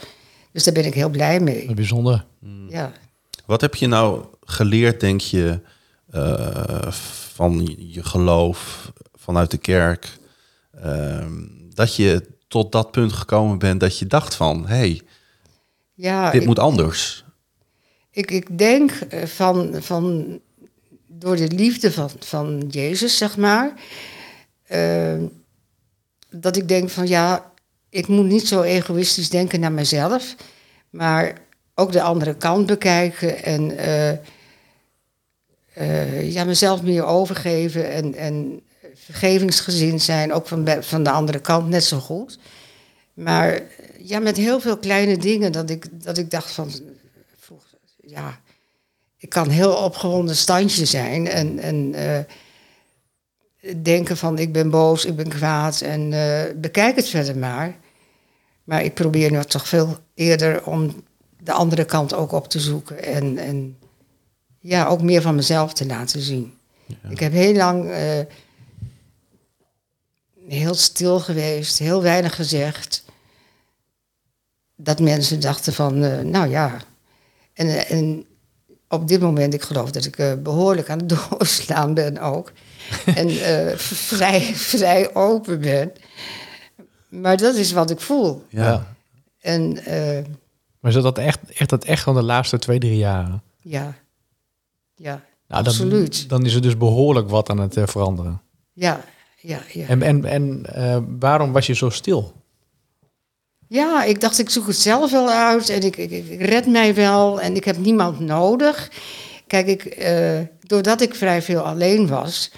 [0.51, 1.73] Dus daar ben ik heel blij mee.
[1.73, 2.25] Bijzonder.
[2.69, 2.91] Ja.
[3.45, 5.59] Wat heb je nou geleerd, denk je,
[6.11, 10.17] eh, van je geloof, vanuit de kerk?
[10.81, 11.31] ehm,
[11.73, 14.67] dat je tot dat punt gekomen bent dat je dacht van...
[14.67, 15.01] hé, hey,
[15.93, 17.23] Ja, dit ik- moet anders.
[18.11, 20.39] Ik, ik denk eh, van, van
[21.07, 23.73] door de liefde van, van Jezus, zeg maar,
[24.63, 25.17] eh,
[26.29, 27.51] dat ik denk van ja,
[27.89, 30.35] ik moet niet zo egoïstisch denken naar mezelf,
[30.89, 31.37] maar
[31.75, 34.09] ook de andere kant bekijken en eh,
[35.73, 38.61] eh, ja, mezelf meer overgeven en, en
[38.95, 42.39] vergevingsgezind zijn, ook van, van de andere kant net zo goed.
[43.13, 43.61] Maar
[43.97, 46.71] ja, met heel veel kleine dingen dat ik, dat ik dacht van,
[48.01, 48.39] ja,
[49.17, 52.19] ik kan heel opgewonden standje zijn en, en eh,
[53.81, 57.75] denken van ik ben boos, ik ben kwaad en eh, bekijk het verder maar.
[58.63, 61.03] Maar ik probeer nu toch veel eerder om
[61.43, 63.77] de andere kant ook op te zoeken en, en
[64.59, 66.53] ja, ook meer van mezelf te laten zien.
[67.09, 68.19] Ik heb heel lang eh,
[70.47, 73.03] heel stil geweest, heel weinig gezegd.
[74.75, 76.81] Dat mensen dachten van, eh, nou ja.
[77.53, 78.25] En, en
[78.87, 82.51] op dit moment, ik geloof dat ik eh, behoorlijk aan het doorslaan ben ook.
[83.05, 85.91] En eh, vrij, vrij open ben.
[87.09, 88.45] Maar dat is wat ik voel.
[88.49, 88.95] Ja.
[89.41, 90.25] En eh,
[90.79, 93.41] Maar is dat echt, echt, dat echt van de laatste twee, drie jaren?
[93.61, 93.93] ja,
[94.95, 96.29] ja, Nou, dan, absoluut.
[96.29, 98.41] Dan is er dus behoorlijk wat aan het eh, veranderen.
[98.73, 99.03] Ja,
[99.37, 99.87] ja, ja.
[99.87, 102.33] En, en, en eh, waarom was je zo stil?
[103.67, 106.95] Ja, ik dacht, ik zoek het zelf wel uit en ik, ik, ik red mij
[106.95, 108.91] wel en ik heb niemand nodig.
[109.47, 112.51] Kijk, ik, eh, doordat ik vrij veel alleen was,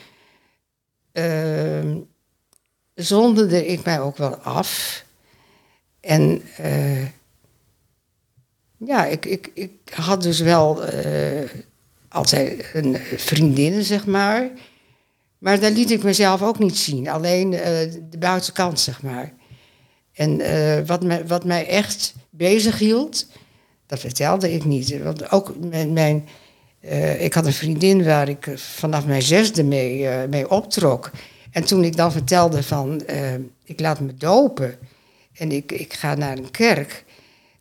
[1.11, 1.95] eh,
[2.95, 5.03] zonderde ik mij ook wel af.
[6.01, 7.05] En eh,
[8.77, 11.49] ja, ik, ik, ik had dus wel eh,
[12.09, 14.49] altijd een vriendin, zeg maar.
[15.37, 17.09] Maar daar liet ik mezelf ook niet zien.
[17.09, 19.33] Alleen eh, de buitenkant, zeg maar.
[20.13, 20.37] En
[20.85, 23.27] wat, mij, wat mij echt bezig hield,
[23.85, 25.01] dat vertelde ik niet.
[25.03, 26.27] Want ook mijn, mijn,
[26.81, 31.11] eh, ik had een vriendin waar ik eh, vanaf mijn zesde mee, eh, mee optrok.
[31.51, 34.77] En toen ik dan vertelde van, eh, ik laat me dopen
[35.33, 37.05] en ik, ik ga naar een kerk.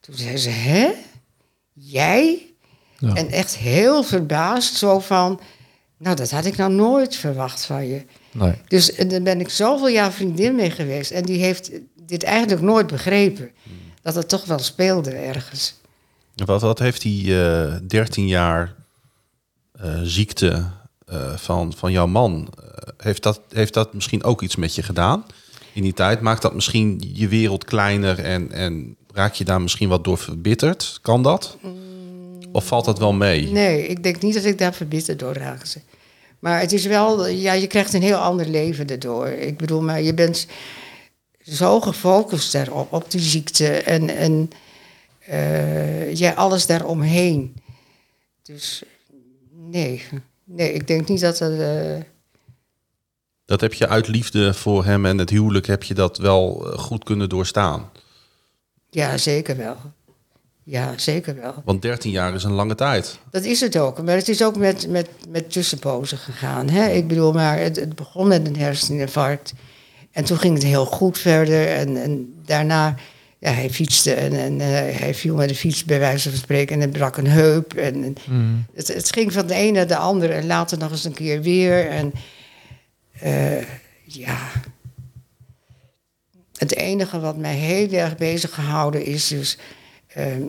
[0.00, 0.90] Toen zei ze, hè?
[1.72, 2.46] Jij?
[2.98, 3.14] Ja.
[3.14, 5.40] En echt heel verbaasd, zo van,
[5.96, 8.04] nou dat had ik nou nooit verwacht van je.
[8.32, 8.54] Nee.
[8.68, 11.10] Dus en daar ben ik zoveel jaar vriendin mee geweest.
[11.10, 11.70] En die heeft
[12.06, 13.50] dit eigenlijk nooit begrepen.
[14.02, 15.74] Dat het toch wel speelde ergens.
[16.34, 18.74] Wat, wat heeft die eh 13 jaar
[20.02, 20.70] ziekte
[21.10, 22.64] eh, van, van jouw man, eh,
[22.96, 25.24] heeft, dat, heeft dat misschien ook iets met je gedaan
[25.72, 26.20] in die tijd?
[26.20, 30.98] Maakt dat misschien je wereld kleiner en, en raak je daar misschien wat door verbitterd?
[31.02, 31.56] Kan dat?
[32.52, 33.46] Of valt dat wel mee?
[33.46, 35.80] Nee, ik denk niet dat ik daar verbitterd door raakte.
[36.38, 39.28] Maar het is wel, ja, je krijgt een heel ander leven erdoor.
[39.28, 40.46] Ik bedoel, maar je bent
[41.40, 44.50] zo gefocust daarop, op die ziekte en, en
[45.26, 47.54] eh, ja, alles daaromheen.
[48.42, 48.82] Dus
[49.70, 50.02] nee,
[50.44, 51.58] nee, ik denk niet dat het.
[51.60, 52.04] eh,
[53.44, 56.78] Dat heb je uit liefde voor hem en het huwelijk heb je dat wel eh,
[56.78, 57.90] goed kunnen doorstaan.
[58.90, 59.76] ja, zeker wel.
[60.62, 61.54] Ja, zeker wel.
[61.64, 63.18] Want 13 jaar is een lange tijd.
[63.30, 64.02] Dat is het ook.
[64.02, 66.68] Maar het is ook met, met, met tussenpozen gegaan.
[66.68, 66.88] Hè?
[66.88, 69.52] Ik bedoel, maar het, het begon met een herseninfarct.
[70.10, 71.68] En toen ging het heel goed verder.
[71.68, 72.94] En, en daarna,
[73.40, 76.74] ja, hij fietste en, en eh, hij viel met de fiets bij wijze van spreken.
[76.74, 77.74] En hij brak een heup.
[77.74, 78.64] En, en Mm.
[78.74, 80.30] het, het ging van de een naar de ander.
[80.30, 81.88] En later nog eens een keer weer.
[81.88, 82.12] En
[83.20, 83.62] eh,
[84.04, 84.50] ja...
[86.56, 89.58] Het enige wat mij heel erg bezig gehouden is dus...
[90.06, 90.42] ehm,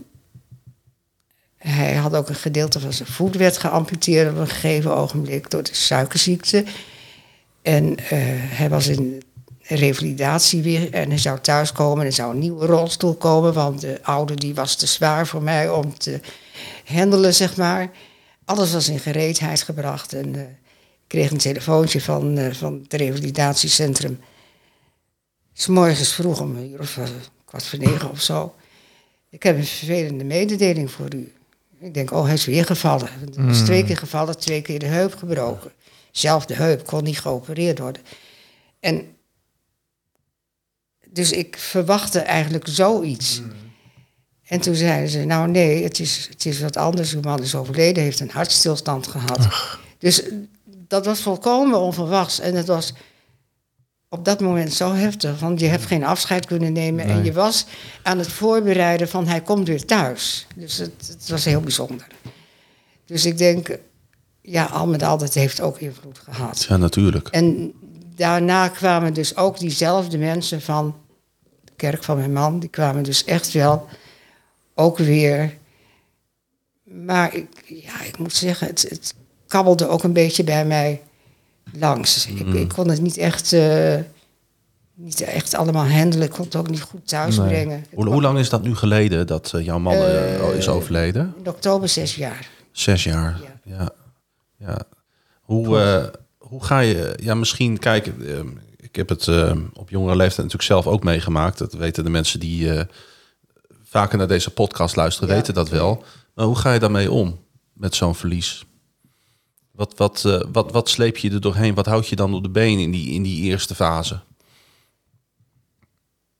[1.58, 5.50] hij hij had ook een gedeelte van zijn voet werd geamputeerd op een gegeven ogenblik
[5.50, 6.64] door de suikerziekte.
[7.62, 9.24] En eh, hij was in
[9.76, 14.00] revalidatie weer en hij zou thuiskomen en er zou een nieuwe rolstoel komen, want de
[14.02, 16.20] oude die was te zwaar voor mij om te
[16.86, 17.92] handelen, zeg maar.
[18.46, 22.94] Alles was in gereedheid gebracht en eh, ik kreeg een telefoontje van, eh, van het
[22.94, 24.20] revalidatiecentrum.
[25.54, 27.04] S morgens vroeg om een uur of eh,
[27.46, 28.54] kwart voor negen of zo.
[29.30, 31.34] Ik heb een vervelende mededeling voor u.
[31.80, 33.10] Ik denk, oh, hij is weer gevallen.
[33.36, 35.72] Hij is twee keer gevallen, twee keer de heup gebroken.
[36.12, 38.02] Zelf de heup, kon niet geopereerd worden.
[38.80, 39.16] En
[41.14, 43.42] dus ik verwachtte eigenlijk zoiets.
[44.44, 47.14] En toen zeiden ze, nou nee, het is, het is wat anders.
[47.14, 49.48] Uw man is overleden, heeft een hartstilstand gehad.
[49.98, 50.24] Dus
[50.88, 52.40] dat was volkomen onverwachts.
[52.40, 52.94] En het was
[54.10, 55.40] op dat moment zo heftig.
[55.40, 57.06] Want je hebt geen afscheid kunnen nemen.
[57.06, 57.66] En je was
[58.04, 60.48] aan het voorbereiden van hij komt weer thuis.
[60.56, 62.08] Dus het, het was heel bijzonder.
[63.06, 63.78] Dus ik denk,
[64.42, 66.66] ja, al met al, dat heeft ook invloed gehad.
[66.70, 67.28] Ja, natuurlijk.
[67.28, 67.74] En
[68.16, 70.96] daarna kwamen dus ook diezelfde mensen van
[71.82, 73.88] kerk van mijn man, die kwamen dus echt wel
[74.76, 75.58] ook weer.
[76.84, 79.16] Maar ik, ja, ik moet zeggen, het, het
[79.48, 81.02] kabbelde ook een beetje bij mij
[81.74, 82.28] langs.
[82.28, 83.96] Ik, ik kon het niet echt, eh,
[84.94, 86.28] niet echt allemaal handelen.
[86.28, 87.86] Ik kon het ook niet goed thuisbrengen.
[87.90, 91.34] Het Hoe, lang is dat nu geleden dat eh, jouw man eh, is overleden?
[91.44, 92.50] In oktober zes jaar.
[92.72, 93.40] Zes jaar.
[93.64, 93.76] Ja.
[93.76, 93.90] Ja.
[94.58, 94.80] ja.
[95.42, 98.16] Hoe, hoe ga je, ja, misschien kijken.
[98.92, 101.58] Ik heb het eh, op jongere leeftijd natuurlijk zelf ook meegemaakt.
[101.58, 102.86] Dat weten de mensen die eh,
[103.84, 105.36] vaker naar deze podcast luisteren, Ja.
[105.36, 106.04] weten dat wel.
[106.34, 107.40] Maar hoe ga je daarmee om
[107.74, 108.66] met zo'n verlies?
[109.72, 111.74] Wat, wat, eh, wat, wat sleep je er doorheen?
[111.74, 114.20] Wat houd je dan op de been in die, in die eerste fase?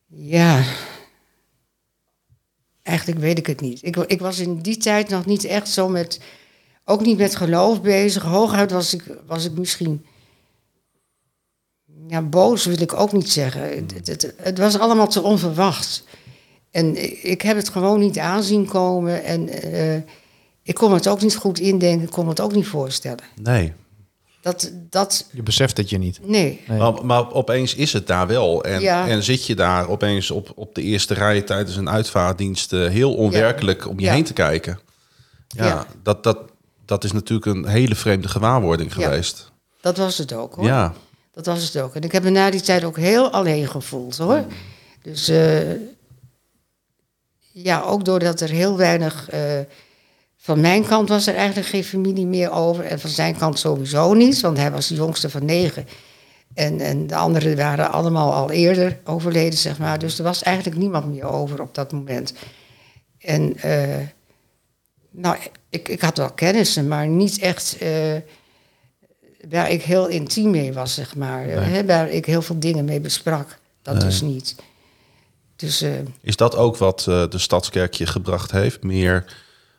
[0.08, 0.64] Ja.
[2.84, 3.84] Eigenlijk weet ik het niet.
[3.84, 6.22] Ik, ik was in die tijd nog niet echt zo met.
[6.86, 8.24] Ook niet met geloof bezig.
[8.24, 10.06] Hooguit was ik, was ik misschien.
[12.12, 13.62] Ja, boos wil ik ook niet zeggen.
[13.62, 16.04] Het, het, het, was allemaal te onverwacht.
[16.72, 16.96] En
[17.30, 19.24] ik- heb het gewoon niet aanzien komen.
[19.24, 19.96] En eh,
[20.64, 22.04] ik kon het ook niet goed indenken.
[22.08, 23.20] Ik kon het ook niet voorstellen.
[23.42, 23.74] Nee.
[24.42, 26.20] Dat, dat Je beseft het je niet.
[26.28, 26.62] nee.
[26.68, 26.78] Nee.
[26.78, 28.64] Maar, maar opeens is het daar wel.
[28.64, 29.08] En, Ja.
[29.08, 33.14] en zit je daar opeens op, op de eerste rij tijdens een uitvaartdienst eh, heel
[33.16, 34.14] onwerkelijk om je Ja.
[34.14, 34.80] heen te kijken.
[35.48, 35.86] Ja, Ja.
[36.04, 36.38] Dat, dat,
[36.86, 39.04] dat is natuurlijk een hele vreemde gewaarwording Ja.
[39.04, 39.52] geweest.
[39.82, 40.66] Dat was het ook hoor.
[40.66, 40.94] Ja,
[41.32, 41.96] Dat was het ook.
[41.96, 44.46] En ik heb me na die tijd ook heel alleen gevoeld hoor.
[45.02, 45.72] Dus eh,
[47.52, 49.30] ja, ook doordat er heel weinig.
[49.30, 49.60] eh,
[50.38, 52.86] van mijn kant was er eigenlijk geen familie meer over.
[52.86, 55.88] En van zijn kant sowieso niet, want hij was de jongste van negen.
[56.54, 60.00] En, en de anderen waren allemaal al eerder overleden, zeg maar.
[60.00, 62.34] Dus er was eigenlijk niemand meer over op dat moment.
[63.18, 64.00] En eh,
[65.12, 65.38] nou,
[65.70, 67.78] ik, ik had wel kennissen, maar niet echt.
[69.50, 71.44] Waar ik heel intiem mee was, zeg maar.
[71.46, 73.60] Hè, waar ik heel veel dingen mee besprak.
[73.82, 74.56] Dat dus niet.
[75.56, 78.84] Dus eh, is dat ook wat eh, de Stadskerk je gebracht heeft?
[78.84, 79.26] Meer,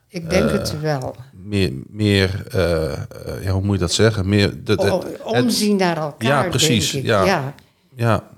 [0.08, 1.16] ik denk het wel.
[1.32, 2.98] meer, meer eh, eh,
[3.42, 4.28] ja, hoe moet je dat zeggen?
[4.28, 7.10] Meer de, de- O- het- omzien naar elkaar, Ja, precies, denk ik.
[7.10, 7.24] ja.
[7.24, 7.54] ja.
[7.96, 8.28] ja,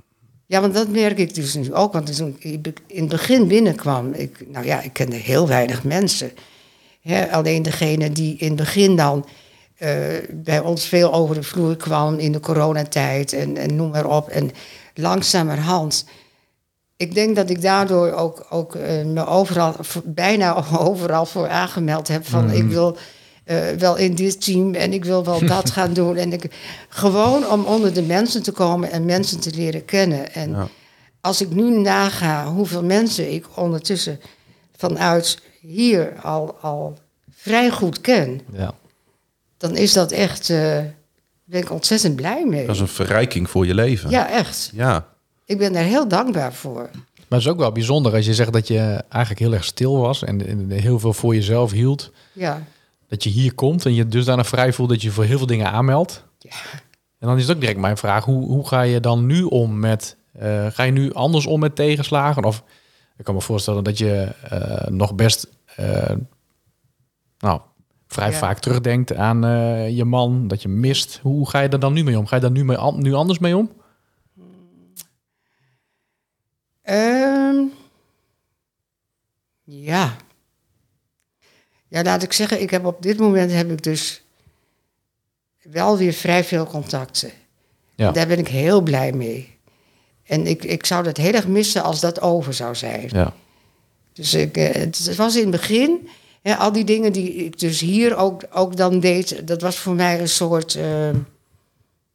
[0.46, 1.92] Ja, want dat merk ik dus nu ook.
[1.92, 6.30] Want toen ik in het begin binnenkwam, ik, nou ja, ik kende heel weinig mensen.
[7.00, 9.32] Hè, alleen degene die in het begin dan eh,
[10.30, 14.28] bij ons veel over de vloer kwam in de coronatijd en, en noem maar op.
[14.28, 14.50] En
[14.94, 16.04] langzamerhand,
[16.96, 22.26] ik denk dat ik daardoor ook, ook eh, me overal, bijna overal voor aangemeld heb
[22.26, 22.96] van ik wil
[23.44, 26.16] eh, wel in dit team en ik wil wel dat gaan doen.
[26.16, 26.50] En ik,
[26.88, 30.34] gewoon om onder de mensen te komen en mensen te leren kennen.
[30.34, 30.68] En Ja.
[31.20, 34.20] als ik nu naga hoeveel mensen ik ondertussen
[34.76, 36.98] vanuit hier al, al
[37.30, 38.74] vrij goed ken, Ja.
[39.64, 40.78] Dan is dat echt, eh
[41.44, 42.66] ben ik ontzettend blij mee.
[42.66, 44.10] dat is een verrijking voor je leven.
[44.10, 44.70] Ja, echt.
[44.72, 45.08] ja.
[45.44, 46.90] Ik ben daar heel dankbaar voor.
[46.92, 49.98] Maar het is ook wel bijzonder als je zegt dat je eigenlijk heel erg stil
[49.98, 52.12] was en, en heel veel voor jezelf hield.
[52.32, 52.62] Ja,
[53.08, 55.46] Dat je hier komt en je dus daarna vrij voelt dat je voor heel veel
[55.46, 56.24] dingen aanmeldt.
[56.38, 56.50] Ja.
[57.18, 59.78] En dan is het ook direct mijn vraag, hoe, hoe ga je dan nu om
[59.78, 62.44] met, eh, ga je nu anders om met tegenslagen?
[62.44, 62.62] Of
[63.16, 66.16] ik kan me voorstellen dat je eh, nog best, eh,
[67.38, 67.60] nou,
[68.14, 68.36] vrij Ja.
[68.38, 71.18] vaak terugdenkt aan eh, je man, dat je mist.
[71.22, 72.26] Hoe ga je er dan nu mee om?
[72.26, 73.70] Ga je daar nu, mee, nu anders mee om?
[76.82, 77.56] Ehm,
[79.64, 80.16] ja.
[81.88, 84.22] Ja, laat ik zeggen, ik heb op dit moment heb ik dus
[85.62, 87.30] wel weer vrij veel contacten.
[87.94, 88.10] Ja.
[88.10, 89.58] Daar ben ik heel blij mee.
[90.24, 93.08] En ik, ik zou dat heel erg missen als dat over zou zijn.
[93.12, 93.32] Ja.
[94.12, 96.08] Dus ik, eh, het was in het begin,
[96.46, 99.94] Ja, al die dingen die ik dus hier ook, ook dan deed, dat was voor
[99.94, 101.08] mij een soort eh,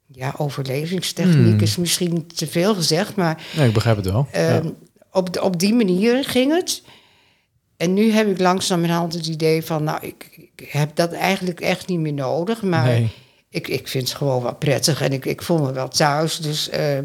[0.06, 1.60] ja, overlevingstechniek, Hmm.
[1.60, 4.26] is misschien te veel gezegd, maar Nee, ik begrijp het wel.
[4.32, 4.62] eh, ja.
[5.12, 6.82] op, op die manier ging het.
[7.76, 11.86] En nu heb ik langzamerhand het idee van, nou, ik, ik heb dat eigenlijk echt
[11.88, 13.08] niet meer nodig, maar Nee.
[13.48, 16.68] ik, ik vind het gewoon wel prettig en ik, ik voel me wel thuis, dus
[16.68, 16.98] eh,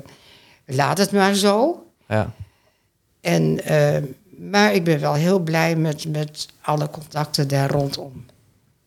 [0.65, 1.83] laat het maar zo.
[2.07, 2.33] Ja.
[3.21, 3.59] En,
[4.37, 8.25] maar ik ben wel heel blij met, met alle contacten daar rondom.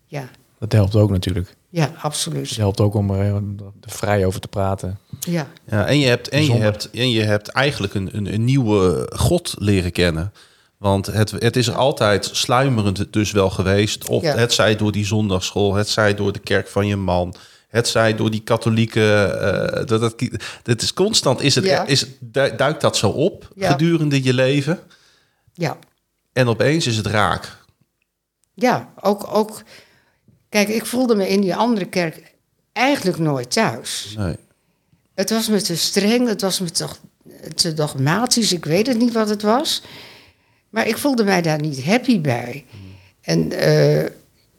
[0.06, 0.28] Ja,
[0.58, 1.56] Dat helpt ook natuurlijk.
[1.68, 2.48] ja, absoluut.
[2.48, 4.98] Het helpt ook om er eh, er vrij over te praten.
[5.20, 8.44] Ja, Ja, en je hebt, en je hebt, en je hebt eigenlijk een, een, een
[8.44, 10.32] nieuwe God leren kennen.
[10.76, 14.08] Want het, het is er altijd sluimerend dus wel geweest.
[14.08, 14.36] Of Ja.
[14.36, 17.34] het zij door die zondagschool, het zij door de kerk van je man.
[17.68, 19.22] Het zij door die katholieke...
[19.22, 20.14] eh, dat, dat,
[20.62, 21.86] dat is constant, is het, Ja.
[21.86, 23.70] is, du- duikt dat zo op Ja.
[23.70, 24.78] gedurende je leven.
[25.58, 25.78] Ja.
[26.32, 27.56] En opeens is het raak.
[28.54, 29.62] Ja, ook, ook.
[30.48, 32.34] Kijk, ik voelde me in die andere kerk
[32.72, 34.14] eigenlijk nooit thuis.
[34.16, 34.36] Nee.
[35.14, 36.86] Het was me te streng, het was me te,
[37.54, 39.82] te dogmatisch, ik weet het niet wat het was.
[40.70, 42.64] Maar ik voelde mij daar niet happy bij.
[43.20, 44.02] En eh,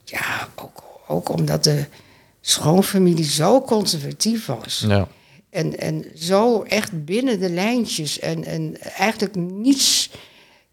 [0.03, 1.85] ja, ook, ook omdat de
[2.41, 4.85] schoonfamilie zo conservatief was.
[4.87, 5.07] Ja.
[5.49, 8.19] En, en zo echt binnen de lijntjes.
[8.19, 10.09] En, en eigenlijk niets.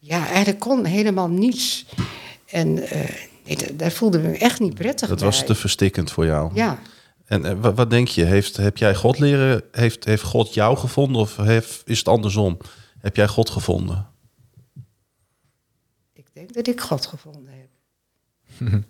[0.07, 1.87] Ja, eigenlijk kon helemaal niets.
[2.47, 3.11] En eh,
[3.45, 5.27] nee, da- daar voelde ik me echt niet prettig Dat bij.
[5.27, 6.51] was te verstikkend voor jou.
[6.55, 6.79] Ja.
[7.25, 8.25] En eh, wat, denk je?
[8.25, 9.63] Heeft, heb jij God leren?
[9.73, 12.59] Heeft, heeft God jou gevonden of heeft, is het andersom?
[12.99, 14.07] Heb jij God gevonden?
[16.13, 17.69] Ik denk dat ik God gevonden heb.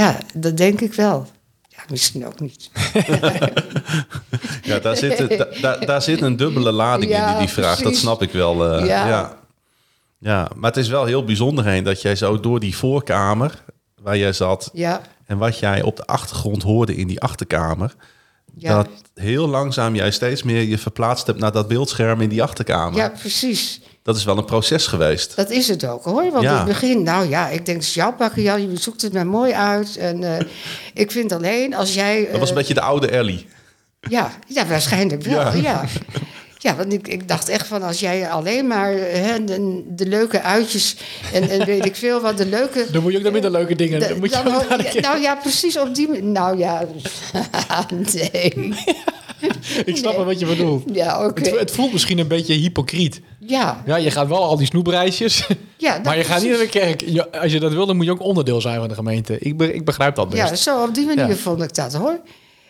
[0.00, 1.26] ja, dat denk ik wel.
[1.68, 2.70] Ja, misschien ook niet.
[4.62, 7.80] Ja, daar zit, daar- daar zit een dubbele lading in die, die vraag.
[7.80, 8.72] Dat snap ik wel.
[8.74, 9.08] eh, ja.
[9.08, 9.39] Ja.
[10.20, 10.48] Ja.
[10.56, 13.64] maar het is wel heel bijzonder heen dat jij zo door die voorkamer
[14.02, 17.94] waar jij zat Ja, en wat jij op de achtergrond hoorde in die achterkamer,
[18.56, 22.42] ja, dat heel langzaam jij steeds meer je verplaatst hebt naar dat beeldscherm in die
[22.42, 22.98] achterkamer.
[22.98, 23.80] ja, precies.
[24.02, 25.36] Dat is wel een proces geweest.
[25.36, 26.30] Dat is het ook hoor.
[26.30, 26.50] Want Ja.
[26.50, 29.12] in het begin, nou ja, ik denk, het is jouw pakken, Jan, je zoekt het
[29.12, 29.96] maar mooi uit.
[29.96, 30.46] En eh,
[31.02, 32.28] ik vind alleen als jij.
[32.30, 33.46] Dat was een eh, beetje de oude Ellie.
[34.00, 35.54] Ja, ja waarschijnlijk wel.
[35.56, 35.84] Ja.
[36.62, 36.76] Ja.
[36.76, 40.96] Want ik, ik dacht echt van als jij alleen maar hè, de, de leuke uitjes
[41.32, 42.86] en, en weet ik veel wat, de leuke.
[42.92, 44.00] Dan moet je ook naar minder leuke dingen.
[44.00, 46.24] Dan moet je Dan de ja, nou ja, precies op die manier.
[46.24, 46.86] Nou ja,
[48.12, 48.74] nee.
[49.84, 50.82] Ik snap wel wat je bedoelt.
[50.92, 51.42] Ja, oké.
[51.48, 53.20] Het, het voelt misschien een beetje hypocriet.
[53.38, 55.46] Ja, Ja, je gaat wel al die snoepreisjes.
[55.76, 57.00] ja dat maar je gaat niet naar de kerk.
[57.06, 59.38] Je- als je dat wil, dan moet je ook onderdeel zijn van de gemeente.
[59.38, 60.48] Ik, be- ik begrijp dat best.
[60.48, 61.34] Ja, zo op die manier Ja.
[61.36, 62.20] vond ik dat hoor.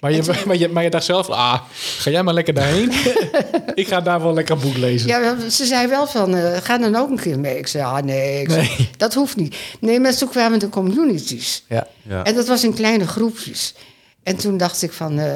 [0.01, 1.61] Maar, je, maar, je, maar je dacht zelf, ah,
[1.99, 2.93] ga jij maar lekker daarheen.
[3.75, 5.09] ik ga daar wel lekker een boek lezen.
[5.09, 7.59] Ja, ze zei wel van, eh, ga dan ook een keer mee.
[7.59, 8.91] Ik zei, ah nee, ik zei, Nee.
[8.97, 9.57] dat hoeft niet.
[9.81, 11.65] Nee, maar toen kwamen de communities.
[11.69, 11.87] Ja.
[12.03, 12.25] Ja.
[12.25, 13.75] En dat was in kleine groepjes.
[14.23, 15.33] En toen dacht ik van, eh,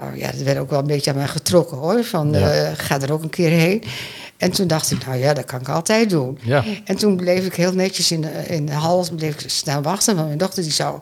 [0.00, 2.04] nou ja, dat werd ook wel een beetje aan mij getrokken hoor.
[2.04, 2.50] Van, Ja.
[2.52, 3.82] eh, ga er ook een keer heen.
[4.36, 6.38] En toen dacht ik, nou ja, dat kan ik altijd doen.
[6.42, 6.64] Ja.
[6.84, 10.14] En toen bleef ik heel netjes in de, in de hal bleef ik staan wachten.
[10.14, 11.00] Want mijn dochter die zou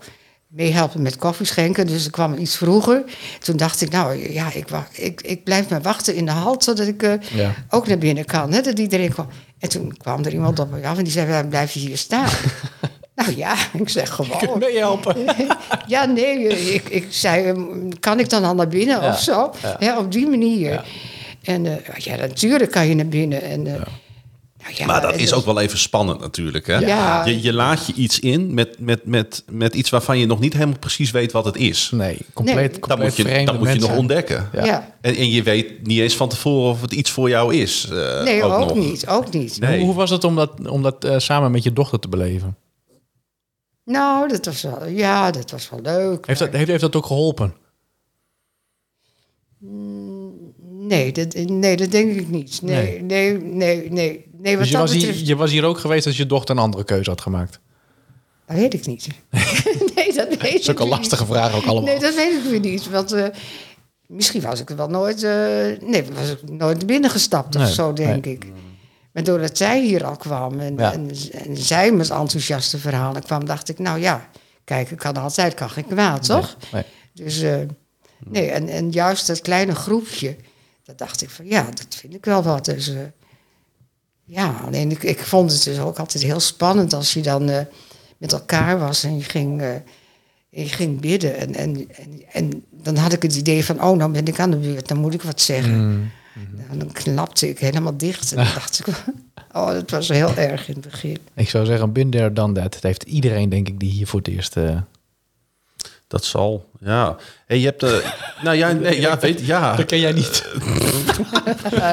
[0.49, 1.87] meehelpen met koffie schenken.
[1.87, 3.05] Dus ik kwam iets vroeger.
[3.41, 6.57] Toen dacht ik, nou ja, ik, wacht, ik, ik blijf maar wachten in de hal...
[6.63, 7.55] zodat ik eh, Ja.
[7.71, 8.53] ook naar binnen kan.
[8.53, 9.27] Hè, dat iedereen kwam.
[9.59, 11.97] En toen kwam er iemand op me af en die zei, "Waarom blijf je hier
[11.99, 12.29] staan?
[13.17, 14.59] nou ja, ik zeg gewoon...
[14.59, 15.17] mee helpen.
[15.87, 19.55] Ja, nee, ik, ik zei, ehm, kan ik dan al naar binnen Ja, of zo?
[19.79, 20.85] Ja, op die manier.
[21.43, 23.43] En eh, ja, natuurlijk kan je naar binnen.
[23.43, 23.81] En, eh,
[24.77, 26.67] ja, Maar dat is ook wel even spannend natuurlijk.
[26.67, 26.77] Hè?
[26.79, 27.25] Ja.
[27.25, 30.53] Je, je laat je iets in met, met, met, met iets waarvan je nog niet
[30.53, 31.91] helemaal precies weet wat het is.
[31.95, 32.65] Nee, compleet, Nee.
[32.71, 34.49] compleet Dat moet je, vreemde dat moet je nog ontdekken.
[34.53, 34.65] Ja.
[34.65, 34.97] Ja.
[35.01, 37.89] En, en je weet niet eens van tevoren of het iets voor jou is.
[37.93, 38.75] eh, Nee, ook, nog.
[38.75, 39.07] niet.
[39.07, 39.61] Ook niet.
[39.61, 39.77] Nee.
[39.77, 42.57] Hoe, hoe was het om dat, om dat eh, samen met je dochter te beleven?
[43.85, 46.27] Nou, dat was wel, ja, dat was wel leuk.
[46.27, 47.55] Heeft dat, heeft, heeft dat ook geholpen?
[50.61, 52.63] Nee, dat, nee, dat denk ik niet.
[52.63, 54.28] Nee, nee, nee, nee.
[54.39, 56.27] Nee, wat Dus je dat was, hier, betreft, je was hier ook geweest als je
[56.27, 57.61] dochter een andere keuze had gemaakt?
[58.47, 59.07] dat weet ik niet.
[59.95, 60.95] nee, dat weet Dat is ook ik een niet.
[60.97, 61.83] lastige vraag ook allemaal.
[61.83, 62.91] Nee, dat weet ik weer niet.
[62.91, 63.27] Want eh,
[64.07, 65.23] misschien was ik er wel nooit...
[65.23, 65.31] eh,
[65.89, 68.47] nee, was ik nooit binnengestapt of Nee, zo, denk ik.
[69.13, 70.93] Maar doordat zij hier al kwam en, Ja.
[70.93, 73.45] en, en zij met enthousiaste verhalen kwam...
[73.45, 74.29] dacht ik, nou ja,
[74.65, 76.57] kijk, ik kan altijd, kan geen kwaad, toch?
[76.73, 76.83] Nee.
[77.13, 77.57] Dus eh,
[78.25, 80.37] nee, en, en juist dat kleine groepje...
[80.85, 82.65] dat dacht ik van, ja, dat vind ik wel wat.
[82.65, 82.93] Dus
[84.29, 86.93] ja, alleen ik, ik vond het dus ook altijd heel spannend...
[86.93, 87.61] als je dan eh,
[88.19, 89.61] met elkaar was en je ging...
[89.61, 89.71] eh,
[90.51, 93.97] en je ging bidden en, en, en, en dan had ik het idee van, oh,
[93.97, 95.89] nou ben ik aan de beurt, dan moet ik wat zeggen.
[95.89, 96.11] Mm,
[96.67, 98.31] Nou, dan knapte ik helemaal dicht.
[98.33, 98.95] En dan dacht ik,
[99.59, 101.19] oh, dat was heel erg in het begin.
[101.35, 102.73] Ik zou zeggen, bin there, done that.
[102.73, 104.57] Dat heeft iedereen, denk ik, die hier voor het eerst...
[104.57, 104.77] eh,
[106.07, 107.17] Dat zal, ja.
[107.47, 108.13] Hey, je hebt de,
[108.45, 109.77] nou ja, nee, ja, weet, ja.
[109.77, 110.45] Dat ken jij niet.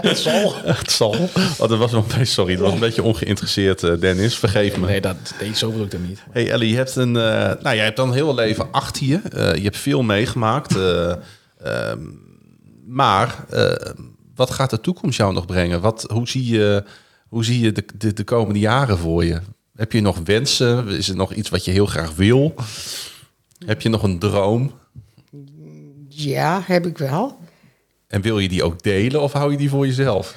[0.01, 0.55] Het zal.
[0.55, 1.15] Het zal.
[1.57, 4.35] Oh, dat was wel, sorry, dat was een beetje ongeïnteresseerd, eh, Dennis.
[4.37, 4.85] Vergeef me.
[4.87, 6.23] Nee, dat, nee, zo bedoel ik dat niet.
[6.31, 7.23] Hey Ellie, je hebt een, eh,
[7.61, 9.19] nou, jij hebt dan een heel leven achter je.
[9.31, 10.75] Eh, je hebt veel meegemaakt.
[10.75, 11.11] eh,
[11.63, 11.99] ehm,
[12.87, 13.71] maar eh,
[14.35, 15.81] wat gaat de toekomst jou nog brengen?
[15.81, 16.83] Wat, hoe zie je,
[17.27, 19.39] hoe zie je de, de, de komende jaren voor je?
[19.75, 20.87] Heb je nog wensen?
[20.87, 22.53] Is er nog iets wat je heel graag wil?
[23.65, 24.71] Heb je nog een droom?
[26.09, 27.37] Ja, heb ik wel.
[28.07, 30.35] En wil je die ook delen of hou je die voor jezelf?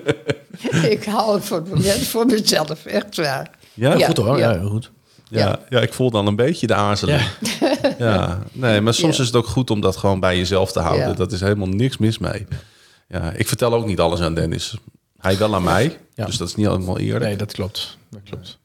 [0.96, 3.50] ik hou het voor het moment voor mezelf, echt waar.
[3.74, 4.06] Ja, Ja.
[4.06, 4.90] Goed hoor, ja, goed.
[5.28, 7.22] Ja, ja, ik voel dan een beetje de aarzeling.
[7.98, 9.20] Ja, nee, maar soms Ja.
[9.22, 11.08] is het ook goed om dat gewoon bij jezelf te houden.
[11.08, 11.14] Ja.
[11.14, 12.46] Dat is helemaal niks mis mee.
[13.08, 14.76] Ja, ik vertel ook niet alles aan Dennis.
[15.18, 16.24] Hij wel aan mij, Ja.
[16.24, 17.24] dus dat is niet helemaal eerlijk.
[17.24, 17.96] Nee, dat klopt.
[18.10, 18.58] Dat klopt.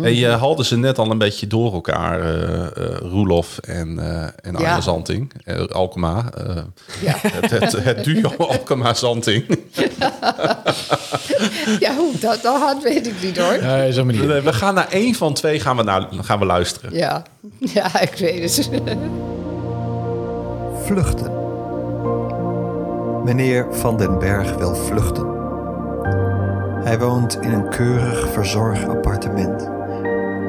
[0.00, 4.22] Hey, je haalde ze net al een beetje door elkaar, eh eh, Roelof en, eh
[4.22, 4.80] en Arne Ja.
[4.80, 5.32] Zanting,
[5.72, 6.30] Alkema.
[6.46, 6.56] eh,
[7.02, 7.14] Ja.
[7.20, 9.44] het, het, het duo Alkema-Zanting.
[11.80, 13.58] Ja, hoe dat had, weet ik niet hoor.
[13.62, 14.20] Nee, zo niet.
[14.20, 16.94] We gaan naar één van twee gaan we, naar, gaan we luisteren.
[16.94, 17.22] Ja,
[17.58, 18.70] ja ik weet het.
[20.84, 21.32] Vluchten.
[23.24, 25.26] Meneer Van den Berg wil vluchten.
[26.84, 29.68] Hij woont in een keurig verzorgd appartement,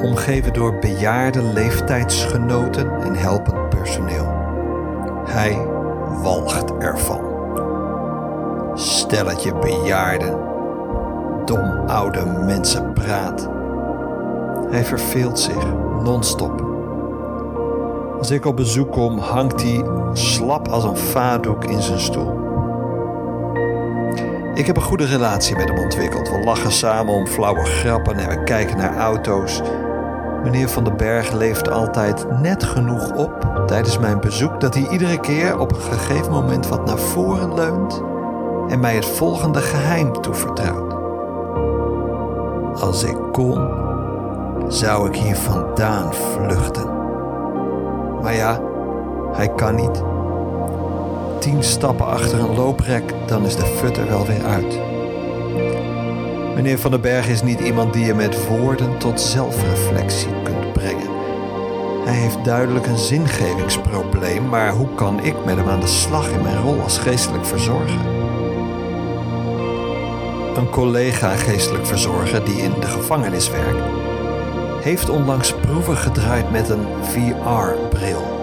[0.02, 4.28] omgeven door bejaarde leeftijdsgenoten en helpend personeel.
[5.26, 5.68] Hij
[6.22, 7.22] walgt ervan.
[8.74, 10.40] Stelletje bejaarden,
[11.46, 13.50] dom oude mensen praat.
[14.70, 15.66] Hij verveelt zich
[16.04, 16.66] non-stop.
[18.18, 22.46] Als ik op bezoek kom, hangt hij slap als een vaatdoek in zijn stoel.
[24.54, 26.30] Ik heb een goede relatie met hem ontwikkeld.
[26.30, 29.62] We lachen samen om flauwe grappen en we kijken naar auto's.
[30.48, 35.20] Meneer Van den Berg leeft altijd net genoeg op tijdens mijn bezoek dat hij iedere
[35.20, 38.02] keer op een gegeven moment wat naar voren leunt
[38.68, 40.94] en mij het volgende geheim toevertrouwt.
[42.82, 43.70] Als ik kon,
[44.68, 46.90] zou ik hier vandaan vluchten.
[48.22, 48.62] Maar ja,
[49.32, 50.04] hij kan niet.
[51.40, 54.80] Tien stappen achter een looprek, dan is de fut er wel weer uit.
[56.58, 61.10] Meneer Van den Berg is niet iemand die je met woorden tot zelfreflectie kunt brengen.
[62.06, 66.42] Hij heeft duidelijk een zingevingsprobleem, maar hoe kan ik met hem aan de slag in
[66.42, 68.00] mijn rol als geestelijk verzorger?
[70.56, 73.84] Een collega geestelijk verzorger die in de gevangenis werkt,
[74.82, 78.36] heeft onlangs proeven gedraaid met een VR-bril.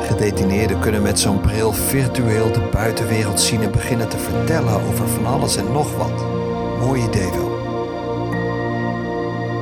[0.00, 5.26] Gedetineerden kunnen met zo'n bril virtueel de buitenwereld zien en beginnen te vertellen over van
[5.26, 6.33] alles en nog wat.
[6.80, 7.52] Mooi idee wel.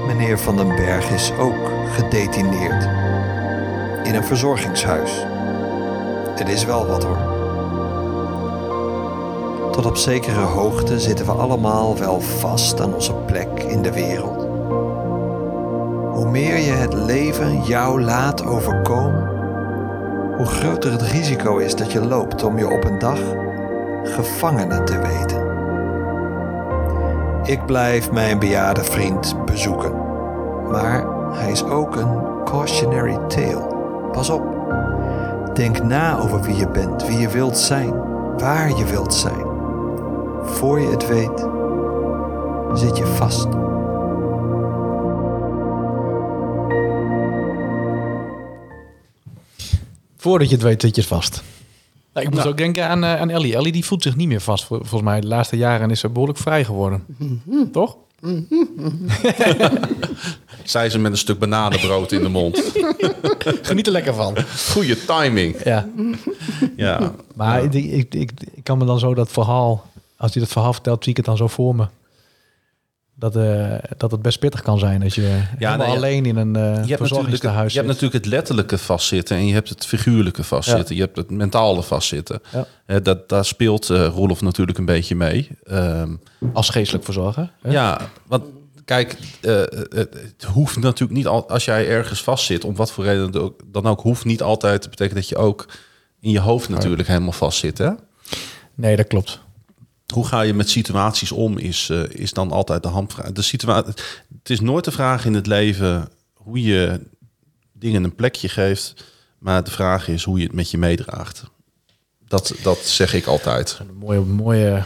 [0.07, 2.89] Meneer Van den Berg is ook gedetineerd.
[4.03, 5.27] In een verzorgingshuis.
[6.35, 7.41] Het is wel wat hoor.
[9.73, 14.43] Tot op zekere hoogte zitten we allemaal wel vast aan onze plek in de wereld.
[16.15, 19.31] Hoe meer je het leven jou laat overkomen,
[20.37, 23.19] hoe groter het risico is dat je loopt om je op een dag
[24.03, 25.32] gevangene te weten.
[27.45, 29.93] Ik blijf mijn bejaarde vriend bezoeken,
[30.71, 33.67] maar hij is ook een cautionary tale.
[34.13, 34.43] Pas op.
[35.55, 37.91] Denk na over wie je bent, wie je wilt zijn,
[38.39, 39.47] waar je wilt zijn.
[40.43, 41.47] Voor je het weet,
[42.79, 43.49] zit je vast.
[50.17, 51.43] Voordat je het weet, zit je vast.
[52.15, 53.55] Nou, ik moet ook denken aan, eh, aan Ellie.
[53.57, 54.65] Ellie die voelt zich niet meer vast.
[54.65, 57.05] Vol- Volgens mij de laatste jaren is ze behoorlijk vrij geworden.
[57.73, 57.97] Toch?
[60.65, 62.73] Zei ze met een stuk bananenbrood in de mond.
[63.63, 64.37] Geniet er lekker van.
[64.73, 65.57] Goede timing.
[65.65, 65.89] Ja.
[66.77, 67.13] Ja.
[67.35, 69.91] Maar ik, ik, ik, ik kan me dan zo dat verhaal...
[70.17, 71.87] Als hij dat verhaal vertelt, zie ik het dan zo voor me.
[73.23, 76.63] Dat, eh, dat het best pittig kan zijn als je nee, alleen in een uh,
[76.63, 80.45] Je hebt, natuurlijk, verzorgingstehuis je hebt natuurlijk het letterlijke vastzitten en je hebt het figuurlijke
[80.45, 80.95] vastzitten.
[80.95, 82.41] Je hebt het mentale vastzitten.
[82.53, 82.67] Ja.
[82.87, 85.49] Hè, dat, daar speelt eh Roelof natuurlijk een beetje mee.
[85.65, 86.15] Ehm,
[86.53, 87.53] Als geestelijk verzorger.
[87.61, 87.71] hè?
[87.71, 88.45] ja, want
[88.85, 93.31] kijk, eh, het, hoeft natuurlijk niet al, als jij ergens vastzit, om wat voor reden
[93.31, 95.67] dan ook, dan ook, hoeft niet altijd te betekenen dat je ook
[96.21, 97.79] in je hoofd natuurlijk helemaal vastzit.
[97.79, 97.91] Hè?
[98.75, 99.41] Nee, dat klopt.
[100.13, 103.33] Hoe ga je met situaties om, is, eh, is dan altijd de handvraag.
[103.33, 103.93] De situatie,
[104.39, 107.01] het is nooit de vraag in het leven hoe je
[107.73, 109.05] dingen een plekje geeft,
[109.39, 111.43] maar de vraag is hoe je het met je meedraagt.
[112.29, 113.79] Dat, dat zeg ik altijd.
[113.81, 114.85] Een mooie, mooie, Ik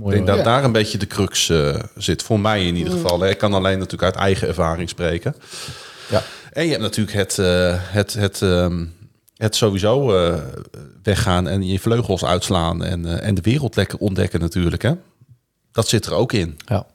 [0.00, 2.22] mooie denk dat daar een beetje de crux eh, zit.
[2.22, 3.20] Voor mij in ieder geval.
[3.20, 3.28] Hè.
[3.28, 5.34] Ik kan alleen natuurlijk uit eigen ervaring spreken.
[6.10, 6.22] Ja.
[6.52, 8.84] En je hebt natuurlijk het, eh, het, het, ehm,
[9.42, 10.38] het sowieso eh,
[11.02, 12.84] weggaan en je vleugels uitslaan.
[12.84, 14.82] En, eh, en de wereld lekker ontdekken natuurlijk.
[14.82, 14.92] Hè.
[15.72, 16.58] Dat zit er ook in.
[16.66, 16.86] ja.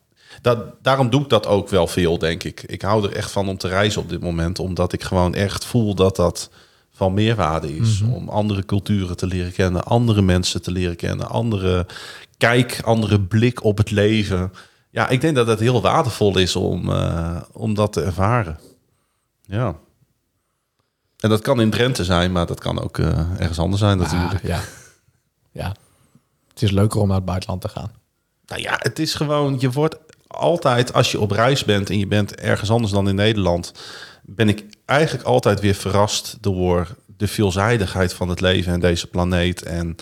[0.41, 2.63] Dat, daarom doe ik dat ook wel veel, denk ik.
[2.63, 4.59] Ik hou er echt van om te reizen op dit moment.
[4.59, 6.49] Omdat ik gewoon echt voel dat dat
[6.91, 8.01] van meerwaarde is.
[8.01, 9.83] Om andere culturen te leren kennen.
[9.83, 11.29] Andere mensen te leren kennen.
[11.29, 11.85] Andere
[12.37, 14.51] kijk, andere blik op het leven.
[14.91, 18.59] Ja, ik denk dat het heel waardevol is om, eh, om dat te ervaren.
[19.41, 19.75] Ja.
[21.17, 24.43] En dat kan in Drenthe zijn, maar dat kan ook eh, ergens anders zijn natuurlijk.
[24.43, 24.61] Ah, ja.
[25.51, 25.75] ja.
[26.47, 27.91] Het is leuker om naar het buitenland te gaan.
[28.45, 29.95] Nou ja, het is gewoon, je wordt
[30.27, 33.71] altijd, als je op reis bent en je bent ergens anders dan in Nederland,
[34.23, 39.63] ben ik eigenlijk altijd weer verrast door de veelzijdigheid van het leven en deze planeet.
[39.63, 39.95] En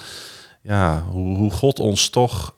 [0.61, 2.55] ja, hoe, hoe God ons toch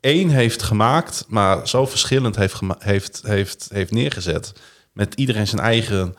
[0.00, 4.52] één heeft gemaakt, maar zo verschillend heeft, heeft, heeft, heeft neergezet.
[4.92, 6.16] Met iedereen zijn eigen,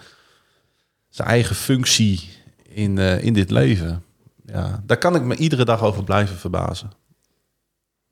[1.17, 2.29] zijn eigen functie
[2.69, 4.03] in, eh, in dit leven.
[4.45, 6.91] Ja, daar kan ik me iedere dag over blijven verbazen.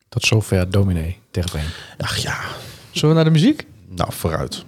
[0.09, 1.59] Tot zover dominee tegen.
[1.97, 2.39] Ach ja,
[2.91, 3.65] Zullen we naar de muziek?
[3.87, 4.65] nou vooruit.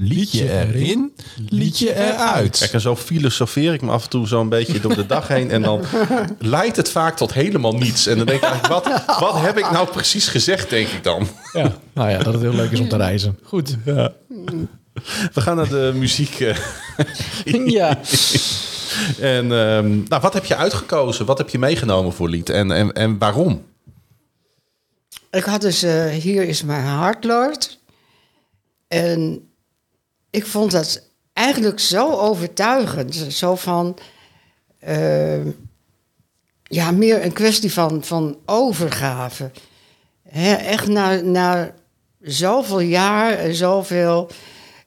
[0.00, 1.14] Liedje erin,
[1.48, 2.58] liedje eruit.
[2.58, 5.50] Kijk, en zo filosofeer ik me af en toe zo'n beetje door de dag heen.
[5.50, 5.84] En dan
[6.38, 8.06] leidt het vaak tot helemaal niets.
[8.06, 11.28] En dan denk ik eigenlijk, wat, wat heb ik nou precies gezegd, denk ik dan.
[11.52, 11.72] Ja.
[11.92, 13.38] Nou ja, dat het heel leuk is om te reizen.
[13.42, 13.76] Goed.
[13.84, 14.12] Ja.
[15.34, 16.40] We gaan naar de muziek.
[16.40, 16.56] eh.
[17.78, 17.98] ja.
[19.20, 21.26] En ehm, nou, wat heb je uitgekozen?
[21.26, 22.50] Wat heb je meegenomen voor lied?
[22.50, 23.64] En, en, en waarom?
[25.30, 27.78] Ik had dus eh, Hier is mijn hart, Lord.
[28.88, 29.47] En
[30.38, 33.14] ik vond dat eigenlijk zo overtuigend.
[33.14, 33.96] Zo van...
[34.78, 35.44] eh,
[36.62, 39.50] ja, meer een kwestie van, van overgave.
[40.32, 41.74] Echt na, na
[42.20, 44.30] zoveel jaar en zoveel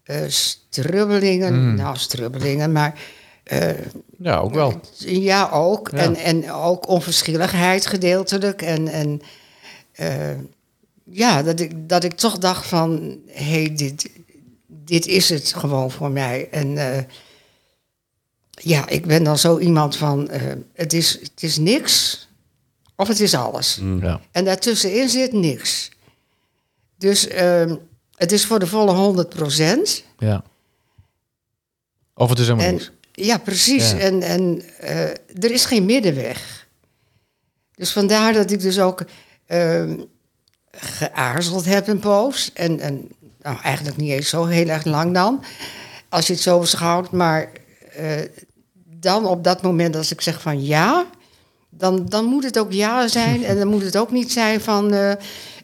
[0.03, 1.75] eh, strubbelingen.
[1.75, 2.99] Nou, strubbelingen, maar...
[3.43, 3.69] eh,
[4.17, 4.79] ja, ook wel.
[4.97, 5.89] ja, ook.
[5.91, 5.97] Ja.
[5.97, 8.61] En, en ook onverschilligheid gedeeltelijk.
[8.61, 9.21] En, en
[9.91, 10.37] eh,
[11.03, 13.19] ja, dat ik, dat ik toch dacht van...
[13.27, 14.09] hé, hey, dit,
[14.91, 16.47] dit is het gewoon voor mij.
[16.49, 17.03] En eh,
[18.51, 20.29] ja, ik ben dan zo iemand van...
[20.29, 20.41] eh,
[20.73, 22.27] het, is, het is niks
[22.95, 23.79] of het is alles.
[24.01, 24.21] Ja.
[24.31, 25.91] En daartussenin zit niks.
[26.97, 27.75] Dus ehm,
[28.15, 30.03] het is voor de volle 100 procent.
[30.17, 30.43] ja.
[32.13, 32.91] Of het is helemaal En, niks.
[33.11, 33.91] ja, precies.
[33.91, 33.97] Ja.
[33.97, 36.67] En, en eh, er is geen middenweg.
[37.75, 39.05] Dus vandaar dat ik dus ook
[39.45, 39.99] ehm,
[40.71, 42.51] geaarzeld heb een poos.
[42.53, 43.09] En, en
[43.41, 45.43] nou, eigenlijk niet eens zo heel erg lang dan.
[46.09, 47.11] Als je het zo beschouwt.
[47.11, 47.49] Maar
[47.95, 48.05] eh,
[48.99, 51.05] dan op dat moment als ik zeg van ja...
[51.73, 53.43] Dan, dan moet het ook ja zijn.
[53.45, 55.11] En dan moet het ook niet zijn van eh,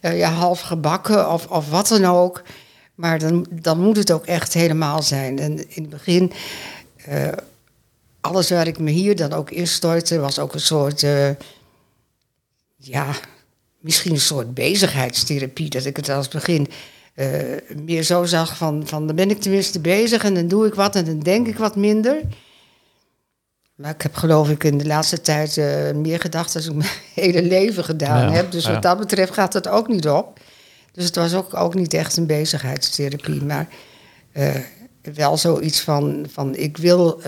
[0.02, 2.44] eh, ja, half gebakken of, of wat dan ook.
[2.96, 5.40] Maar dan, dan moet het ook echt helemaal zijn.
[5.40, 6.32] En in het begin
[8.22, 11.06] alles waar ik me hier dan ook instortte, was ook een soort,
[12.78, 13.06] ja,
[13.80, 15.70] misschien een soort bezigheidstherapie.
[15.70, 16.68] Dat ik het als begin
[17.18, 20.74] eh, meer zo zag van, van, dan ben ik tenminste bezig en dan doe ik
[20.74, 22.22] wat en dan denk ik wat minder.
[23.76, 26.90] Maar ik heb geloof ik in de laatste tijd eh, meer gedacht als ik mijn
[27.14, 28.52] hele leven gedaan Ja, heb.
[28.52, 28.74] Dus ja.
[28.74, 30.40] wat dat betreft gaat het ook niet op.
[30.92, 33.68] Dus het was ook, ook niet echt een bezigheidstherapie, maar
[34.32, 34.56] eh,
[35.14, 37.22] wel zoiets van, van ik wil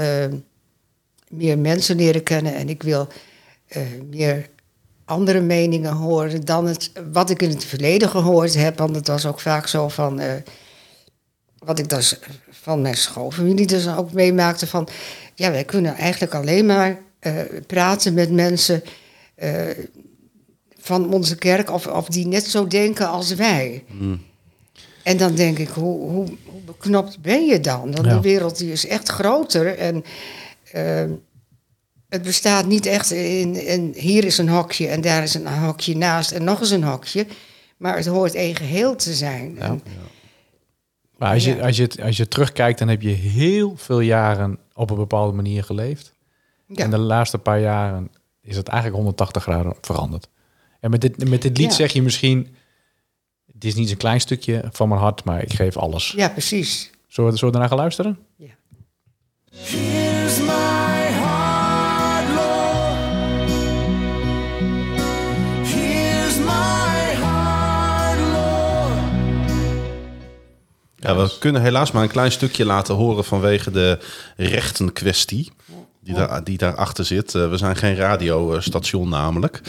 [1.30, 3.08] meer mensen leren kennen en ik wil
[4.10, 4.50] meer
[5.10, 8.78] andere meningen horen dan het, wat ik in het verleden gehoord heb.
[8.78, 10.34] Want het was ook vaak zo van, eh,
[11.58, 14.88] wat ik dus van mijn schoolfamilie dus ook meemaakte van,
[15.36, 17.34] ja, wij kunnen eigenlijk alleen maar eh,
[17.68, 18.84] praten met mensen
[19.36, 19.52] eh,
[20.78, 23.84] van onze kerk of, of die net zo denken als wij.
[25.04, 27.92] En dan denk ik, hoe, hoe, hoe beknopt ben je dan?
[27.92, 28.14] Want Ja.
[28.14, 30.04] de wereld die is echt groter en
[32.10, 35.98] het bestaat niet echt in, in hier is een hokje en daar is een hokje
[35.98, 37.28] naast en nog eens een hokje.
[37.78, 39.60] Maar het hoort één geheel te zijn.
[39.60, 39.82] En-
[41.18, 41.66] Maar als je, Ja.
[41.66, 45.64] als, je, als je terugkijkt, dan heb je heel veel jaren op een bepaalde manier
[45.64, 46.14] geleefd.
[46.68, 46.84] ja.
[46.84, 50.30] En de laatste paar jaren is het eigenlijk 180 graden veranderd.
[50.80, 51.76] En met dit, met dit lied Ja.
[51.76, 52.56] zeg je misschien...
[53.54, 56.14] Het is niet een klein stukje van mijn hart, maar ik geef alles.
[56.16, 56.90] ja, precies.
[57.08, 58.18] Zullen we, zullen we daarna gaan luisteren?
[58.38, 58.48] Ja.
[71.00, 74.00] Ja, we kunnen helaas maar een klein stukje laten horen vanwege de
[74.38, 75.52] rechtenkwestie.
[76.04, 77.36] Die, daar, die daarachter zit.
[77.36, 79.62] Eh, we zijn geen radiostation namelijk.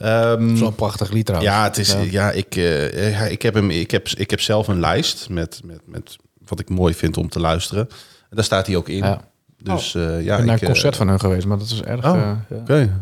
[0.00, 1.52] Ehm, Zo'n prachtig lied trouwens.
[1.52, 2.30] ja, het is, ja.
[2.30, 6.16] ik, eh, ik, heb hem, ik, heb, ik heb zelf een lijst met, met, met
[6.46, 7.88] wat ik mooi vind om te luisteren.
[8.30, 8.96] En daar staat hij ook in.
[9.04, 9.20] Ja.
[9.62, 12.04] Dus eh, ja, ik ben naar een concert van hun geweest, maar dat is erg...
[12.04, 12.44] Oh, ja.
[12.50, 13.00] Oké.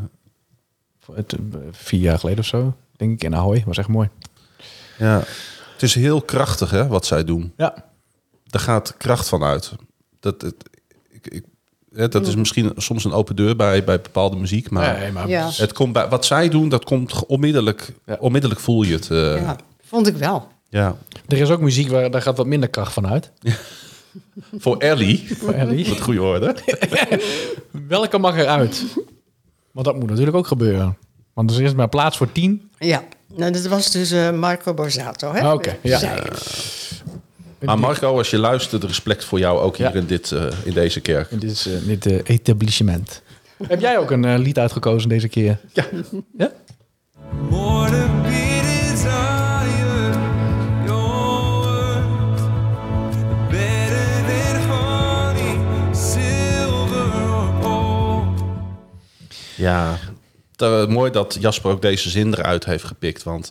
[1.71, 3.63] Vier jaar geleden of zo, denk ik, in Ahoy.
[3.67, 4.09] Was echt mooi.
[4.99, 5.23] Ja.
[5.75, 7.53] Het is heel krachtig hè, wat zij doen.
[7.57, 7.75] Ja.
[8.47, 9.73] Daar gaat kracht van uit.
[10.21, 10.55] Dat, het,
[11.11, 11.45] ik, ik,
[11.95, 14.71] hè, dat is misschien soms een open deur bij, bij bepaalde muziek.
[14.71, 15.51] Maar Nee, maar Ja.
[15.53, 17.93] het komt bij, wat zij doen, dat komt onmiddellijk.
[18.07, 18.17] Ja.
[18.21, 19.11] Onmiddellijk voel je het.
[19.11, 19.35] eh, ja.
[19.37, 20.49] Ja, vond ik wel.
[20.71, 20.95] er
[21.29, 23.31] is ook muziek waar daar gaat wat minder kracht van uit.
[24.59, 25.89] Voor Ellie, Voor Ellie.
[25.89, 26.55] met goede orde.
[27.89, 28.85] Welke mag eruit?
[29.71, 30.97] Want dat moet natuurlijk ook gebeuren.
[31.33, 32.71] Want er is maar plaats voor tien.
[32.79, 33.05] Ja,
[33.37, 35.33] nou, dat was dus eh, Marco Borsato.
[35.33, 35.41] hè?
[35.41, 36.23] Ah, oké, ja.
[37.61, 39.93] Maar Marco, als je luistert, respect voor jou ook hier Ja.
[39.95, 41.31] in, dit, eh, in deze kerk.
[41.31, 43.23] In dit, is, eh, dit eh, etablissement.
[43.69, 45.59] Heb jij ook een eh, lied uitgekozen deze keer?
[45.73, 45.85] Ja.
[46.39, 46.51] Ja?
[59.57, 59.99] Ja,
[60.57, 63.23] te- mooi dat Jasper ook deze zin eruit heeft gepikt.
[63.23, 63.51] Want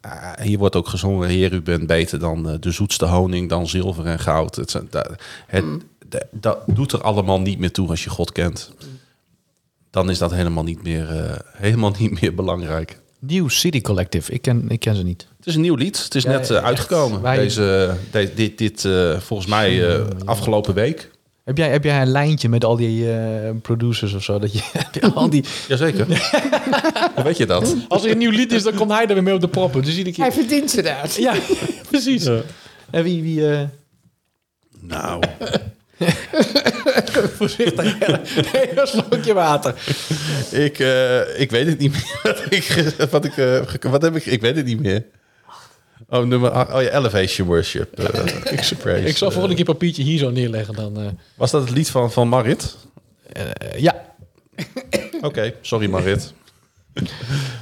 [0.00, 1.28] eh, hier wordt ook gezongen...
[1.28, 4.56] Heer, u bent beter dan eh, de zoetste honing, dan zilver en goud.
[4.56, 5.10] Het, zijn- da-
[5.46, 5.64] het,
[6.08, 8.70] da- dat doet er allemaal niet meer toe als je God kent.
[9.90, 12.98] Dan is dat helemaal niet meer, eh, helemaal niet meer belangrijk.
[13.18, 14.32] New City Collective.
[14.32, 15.26] Ik ken, ik ken ze niet.
[15.36, 16.02] Het is een nieuw lied.
[16.04, 17.20] Het is Ja, net uitgekomen.
[17.22, 21.10] Wij- Deze, de- dit, dit eh, volgens mij eh, afgelopen week.
[21.48, 24.38] Heb jij, heb jij een lijntje met al die eh, producers of zo?
[24.38, 26.06] Dat je, heb je al die, Jazeker.
[27.14, 27.76] Hoe weet je dat?
[27.88, 29.82] als er een nieuw lied is, dan komt hij er weer mee op de proppen.
[29.82, 30.40] Dus iedere Hij keer...
[30.42, 31.08] verdient ze daar.
[31.16, 31.34] Ja,
[31.90, 32.26] precies.
[32.90, 33.22] En wie...
[33.22, 33.60] wie eh,
[34.80, 35.22] Nou,
[37.36, 37.96] voorzichtig.
[38.76, 39.74] Een slokje water.
[40.50, 42.20] ik, eh, ik weet het niet meer.
[42.22, 44.26] Wat, ik, wat, ik, wat heb ik?
[44.26, 45.04] Ik weet het niet meer.
[46.10, 46.74] Oh, nummer.
[46.74, 47.98] Oh ja, Elevation Worship.
[47.98, 49.08] eh, Express.
[49.08, 50.74] Ik zal Eh, volgende keer papiertje hier zo neerleggen.
[50.74, 52.76] Dan, eh, was dat het lied van, van Marit?
[53.32, 53.44] eh,
[53.80, 54.06] ja,
[55.20, 56.32] Oké, sorry Marit.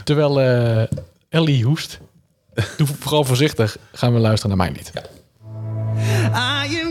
[0.04, 0.82] terwijl eh,
[1.28, 1.98] Ellie hoest.
[2.76, 3.76] Doe vooral voorzichtig.
[3.92, 4.92] Gaan we luisteren naar mijn lied.
[6.64, 6.85] I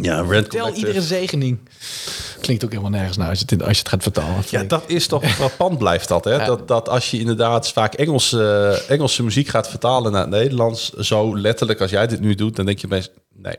[0.00, 1.58] Ja, Rent tel iedere zegening.
[2.40, 4.42] Klinkt ook helemaal nergens naar als je het, als je het gaat vertalen.
[4.50, 6.44] Ja, dat is toch wat pand blijft dat, hè?
[6.44, 11.38] Dat, dat als je inderdaad vaak Engelse, Engelse muziek gaat vertalen naar het Nederlands, zo
[11.38, 13.56] letterlijk als jij dit nu doet, dan denk je best, nee.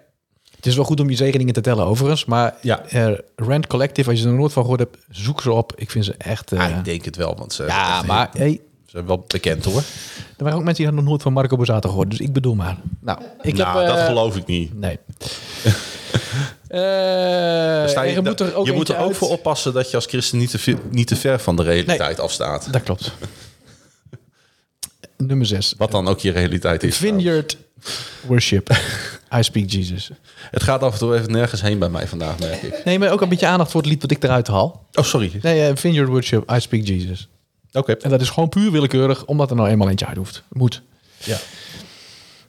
[0.56, 2.26] Het is wel goed om je zegeningen te tellen overigens.
[2.26, 2.86] Maar Ja.
[2.86, 5.74] eh, Rand Collective, als je er nooit van gehoord hebt, zoek ze op.
[5.76, 6.52] Ik vind ze echt...
[6.52, 8.60] eh, Ja, ik denk het wel, want ze, ja, maar hey, ze
[8.92, 9.84] zijn wel bekend hoor.
[10.38, 12.10] er waren ook mensen die hadden nog nooit van Marco Borsato gehoord.
[12.10, 12.78] Dus ik bedoel maar.
[13.00, 13.88] Nou, ik nou, heb...
[13.88, 14.80] dat eh, geloof ik niet.
[14.80, 15.00] Nee.
[16.68, 20.38] Eh, je moet er ook, je moet er ook voor oppassen dat je als christen
[20.38, 22.74] niet te, ver- niet te ver van de realiteit afstaat.
[22.74, 23.12] Dat klopt.
[25.18, 25.74] Nummer 6.
[25.78, 26.98] Wat dan ook je realiteit is.
[26.98, 27.58] Vineyard
[28.22, 28.70] Worship.
[29.36, 30.10] I Speak Jesus.
[30.52, 32.82] Het gaat af en toe even nergens heen bij mij vandaag, merk ik.
[32.86, 34.88] Nee, maar ook een beetje aandacht voor het lied wat ik eruit haal.
[34.94, 35.40] Oh, sorry.
[35.42, 37.28] Nee, eh, Vineyard Worship, I Speak Jesus.
[37.74, 37.92] Oké.
[37.94, 40.44] En dat is gewoon puur willekeurig, omdat er nou eenmaal eentje uit hoeft.
[40.50, 40.82] Moet.
[41.24, 41.38] Ja.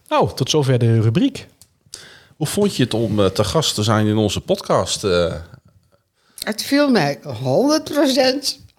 [0.08, 1.46] Nou, tot zover de rubriek.
[2.36, 5.04] Hoe vond je het om eh, te gast te zijn in onze podcast?
[5.04, 5.34] eh?
[6.38, 7.24] Het viel mij 100%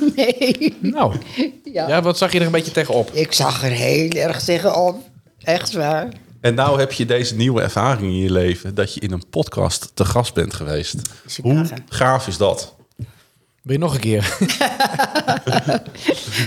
[0.16, 0.76] mee.
[0.80, 1.16] Nou,
[1.64, 1.88] Ja.
[1.88, 3.10] ja, wat zag je er een beetje tegenop?
[3.12, 4.96] Ik zag er heel erg tegenop.
[5.42, 6.08] Echt waar.
[6.40, 8.74] En nou heb je deze nieuwe ervaring in je leven...
[8.74, 10.96] dat je in een podcast te gast bent geweest.
[11.42, 12.74] Hoe gaaf is dat?
[13.62, 14.36] Wil je nog een keer?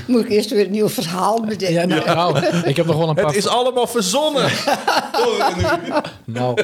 [0.07, 1.73] Moet ik eerst weer een nieuw verhaal bedenken.
[1.73, 3.25] Ja, nou, nou, ik heb nog wel een paar...
[3.25, 4.51] Het is allemaal verzonnen.
[6.25, 6.61] Nou,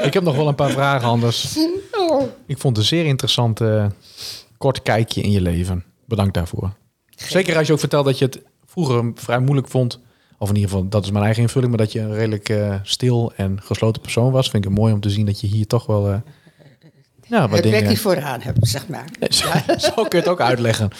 [0.00, 1.58] ik heb nog wel een paar vragen anders.
[1.92, 2.22] Oh.
[2.46, 3.86] Ik vond het een zeer interessant eh,
[4.58, 5.84] kort kijkje in je leven.
[6.04, 6.72] Bedankt daarvoor.
[7.16, 9.98] Zeker als je ook vertelt dat je het vroeger vrij moeilijk vond.
[10.38, 11.70] Of in ieder geval, dat is mijn eigen invulling.
[11.70, 14.50] Maar dat je een redelijk eh, stil en gesloten persoon was.
[14.50, 16.08] Vind ik het mooi om te zien dat je hier toch wel...
[16.08, 16.14] eh
[17.30, 17.88] ja, wat Het dingen...
[17.88, 19.04] die vooraan hebt, zeg maar.
[19.20, 19.48] Nee, zo,
[19.88, 20.90] zo kun je het ook uitleggen.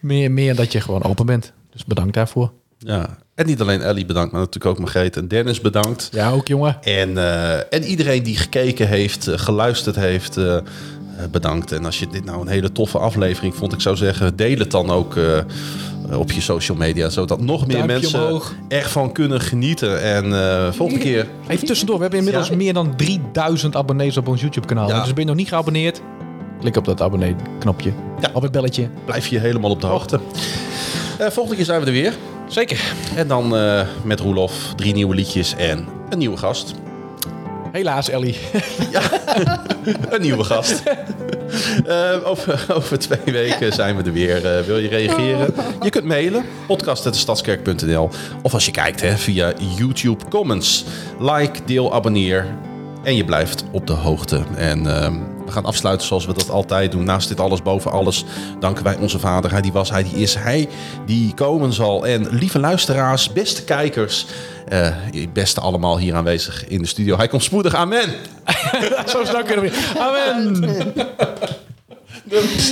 [0.00, 1.52] Meer, meer dat je gewoon open bent.
[1.72, 2.52] Dus bedankt daarvoor.
[2.78, 3.18] Ja.
[3.34, 6.08] En niet alleen Ellie bedankt, maar natuurlijk ook Margreet en Dennis bedankt.
[6.12, 6.82] Ja, ook jongen.
[6.82, 10.56] En, eh, en iedereen die gekeken heeft, eh, geluisterd heeft, eh,
[11.30, 11.72] bedankt.
[11.72, 14.70] En als je dit nou een hele toffe aflevering vond, ik zou zeggen, deel het
[14.70, 15.44] dan ook eh, eh,
[16.18, 17.08] op je social media.
[17.08, 18.54] Zodat nog meer Duimpje mensen omhoog.
[18.68, 20.02] echt van kunnen genieten.
[20.02, 21.26] En eh, volgende keer...
[21.48, 22.56] Even tussendoor, we hebben inmiddels Ja.
[22.56, 24.88] meer dan 3000 abonnees op ons YouTube kanaal.
[24.88, 24.98] Ja.
[25.02, 26.00] Dus ben je nog niet geabonneerd?
[26.60, 27.92] Klik op dat abonnee knopje.
[28.20, 28.30] Ja.
[28.32, 28.88] Op het belletje.
[29.04, 30.20] Blijf je helemaal op de hoogte.
[31.18, 32.14] Eh, volgende keer zijn we er weer.
[32.48, 32.80] Zeker.
[33.16, 36.74] En dan eh, met Roelof drie nieuwe liedjes en een nieuwe gast.
[37.78, 38.36] Helaas, Ellie.
[40.10, 40.82] Een nieuwe gast.
[41.86, 44.56] Eh, over, over twee weken zijn we er weer.
[44.56, 45.54] Eh, wil je reageren?
[45.82, 46.44] Je kunt mailen.
[46.66, 48.10] podcast.stadskerk.nl
[48.42, 50.84] Of als je kijkt hè, via YouTube comments.
[51.18, 52.46] Like, deel, abonneer.
[53.02, 54.42] En je blijft op de hoogte.
[54.56, 55.14] En ehm,
[55.46, 57.04] we gaan afsluiten zoals we dat altijd doen.
[57.04, 58.24] Naast dit alles, boven alles,
[58.60, 59.50] danken wij onze vader.
[59.50, 60.68] Hij die was, hij die is, hij
[61.06, 62.06] die komen zal.
[62.06, 64.26] En lieve luisteraars, beste kijkers,
[64.70, 64.94] eh,
[65.32, 67.16] beste allemaal hier aanwezig in de studio.
[67.16, 68.08] Hij komt spoedig, amen.
[69.12, 69.94] Zo snel kunnen we.
[69.98, 70.94] Amen.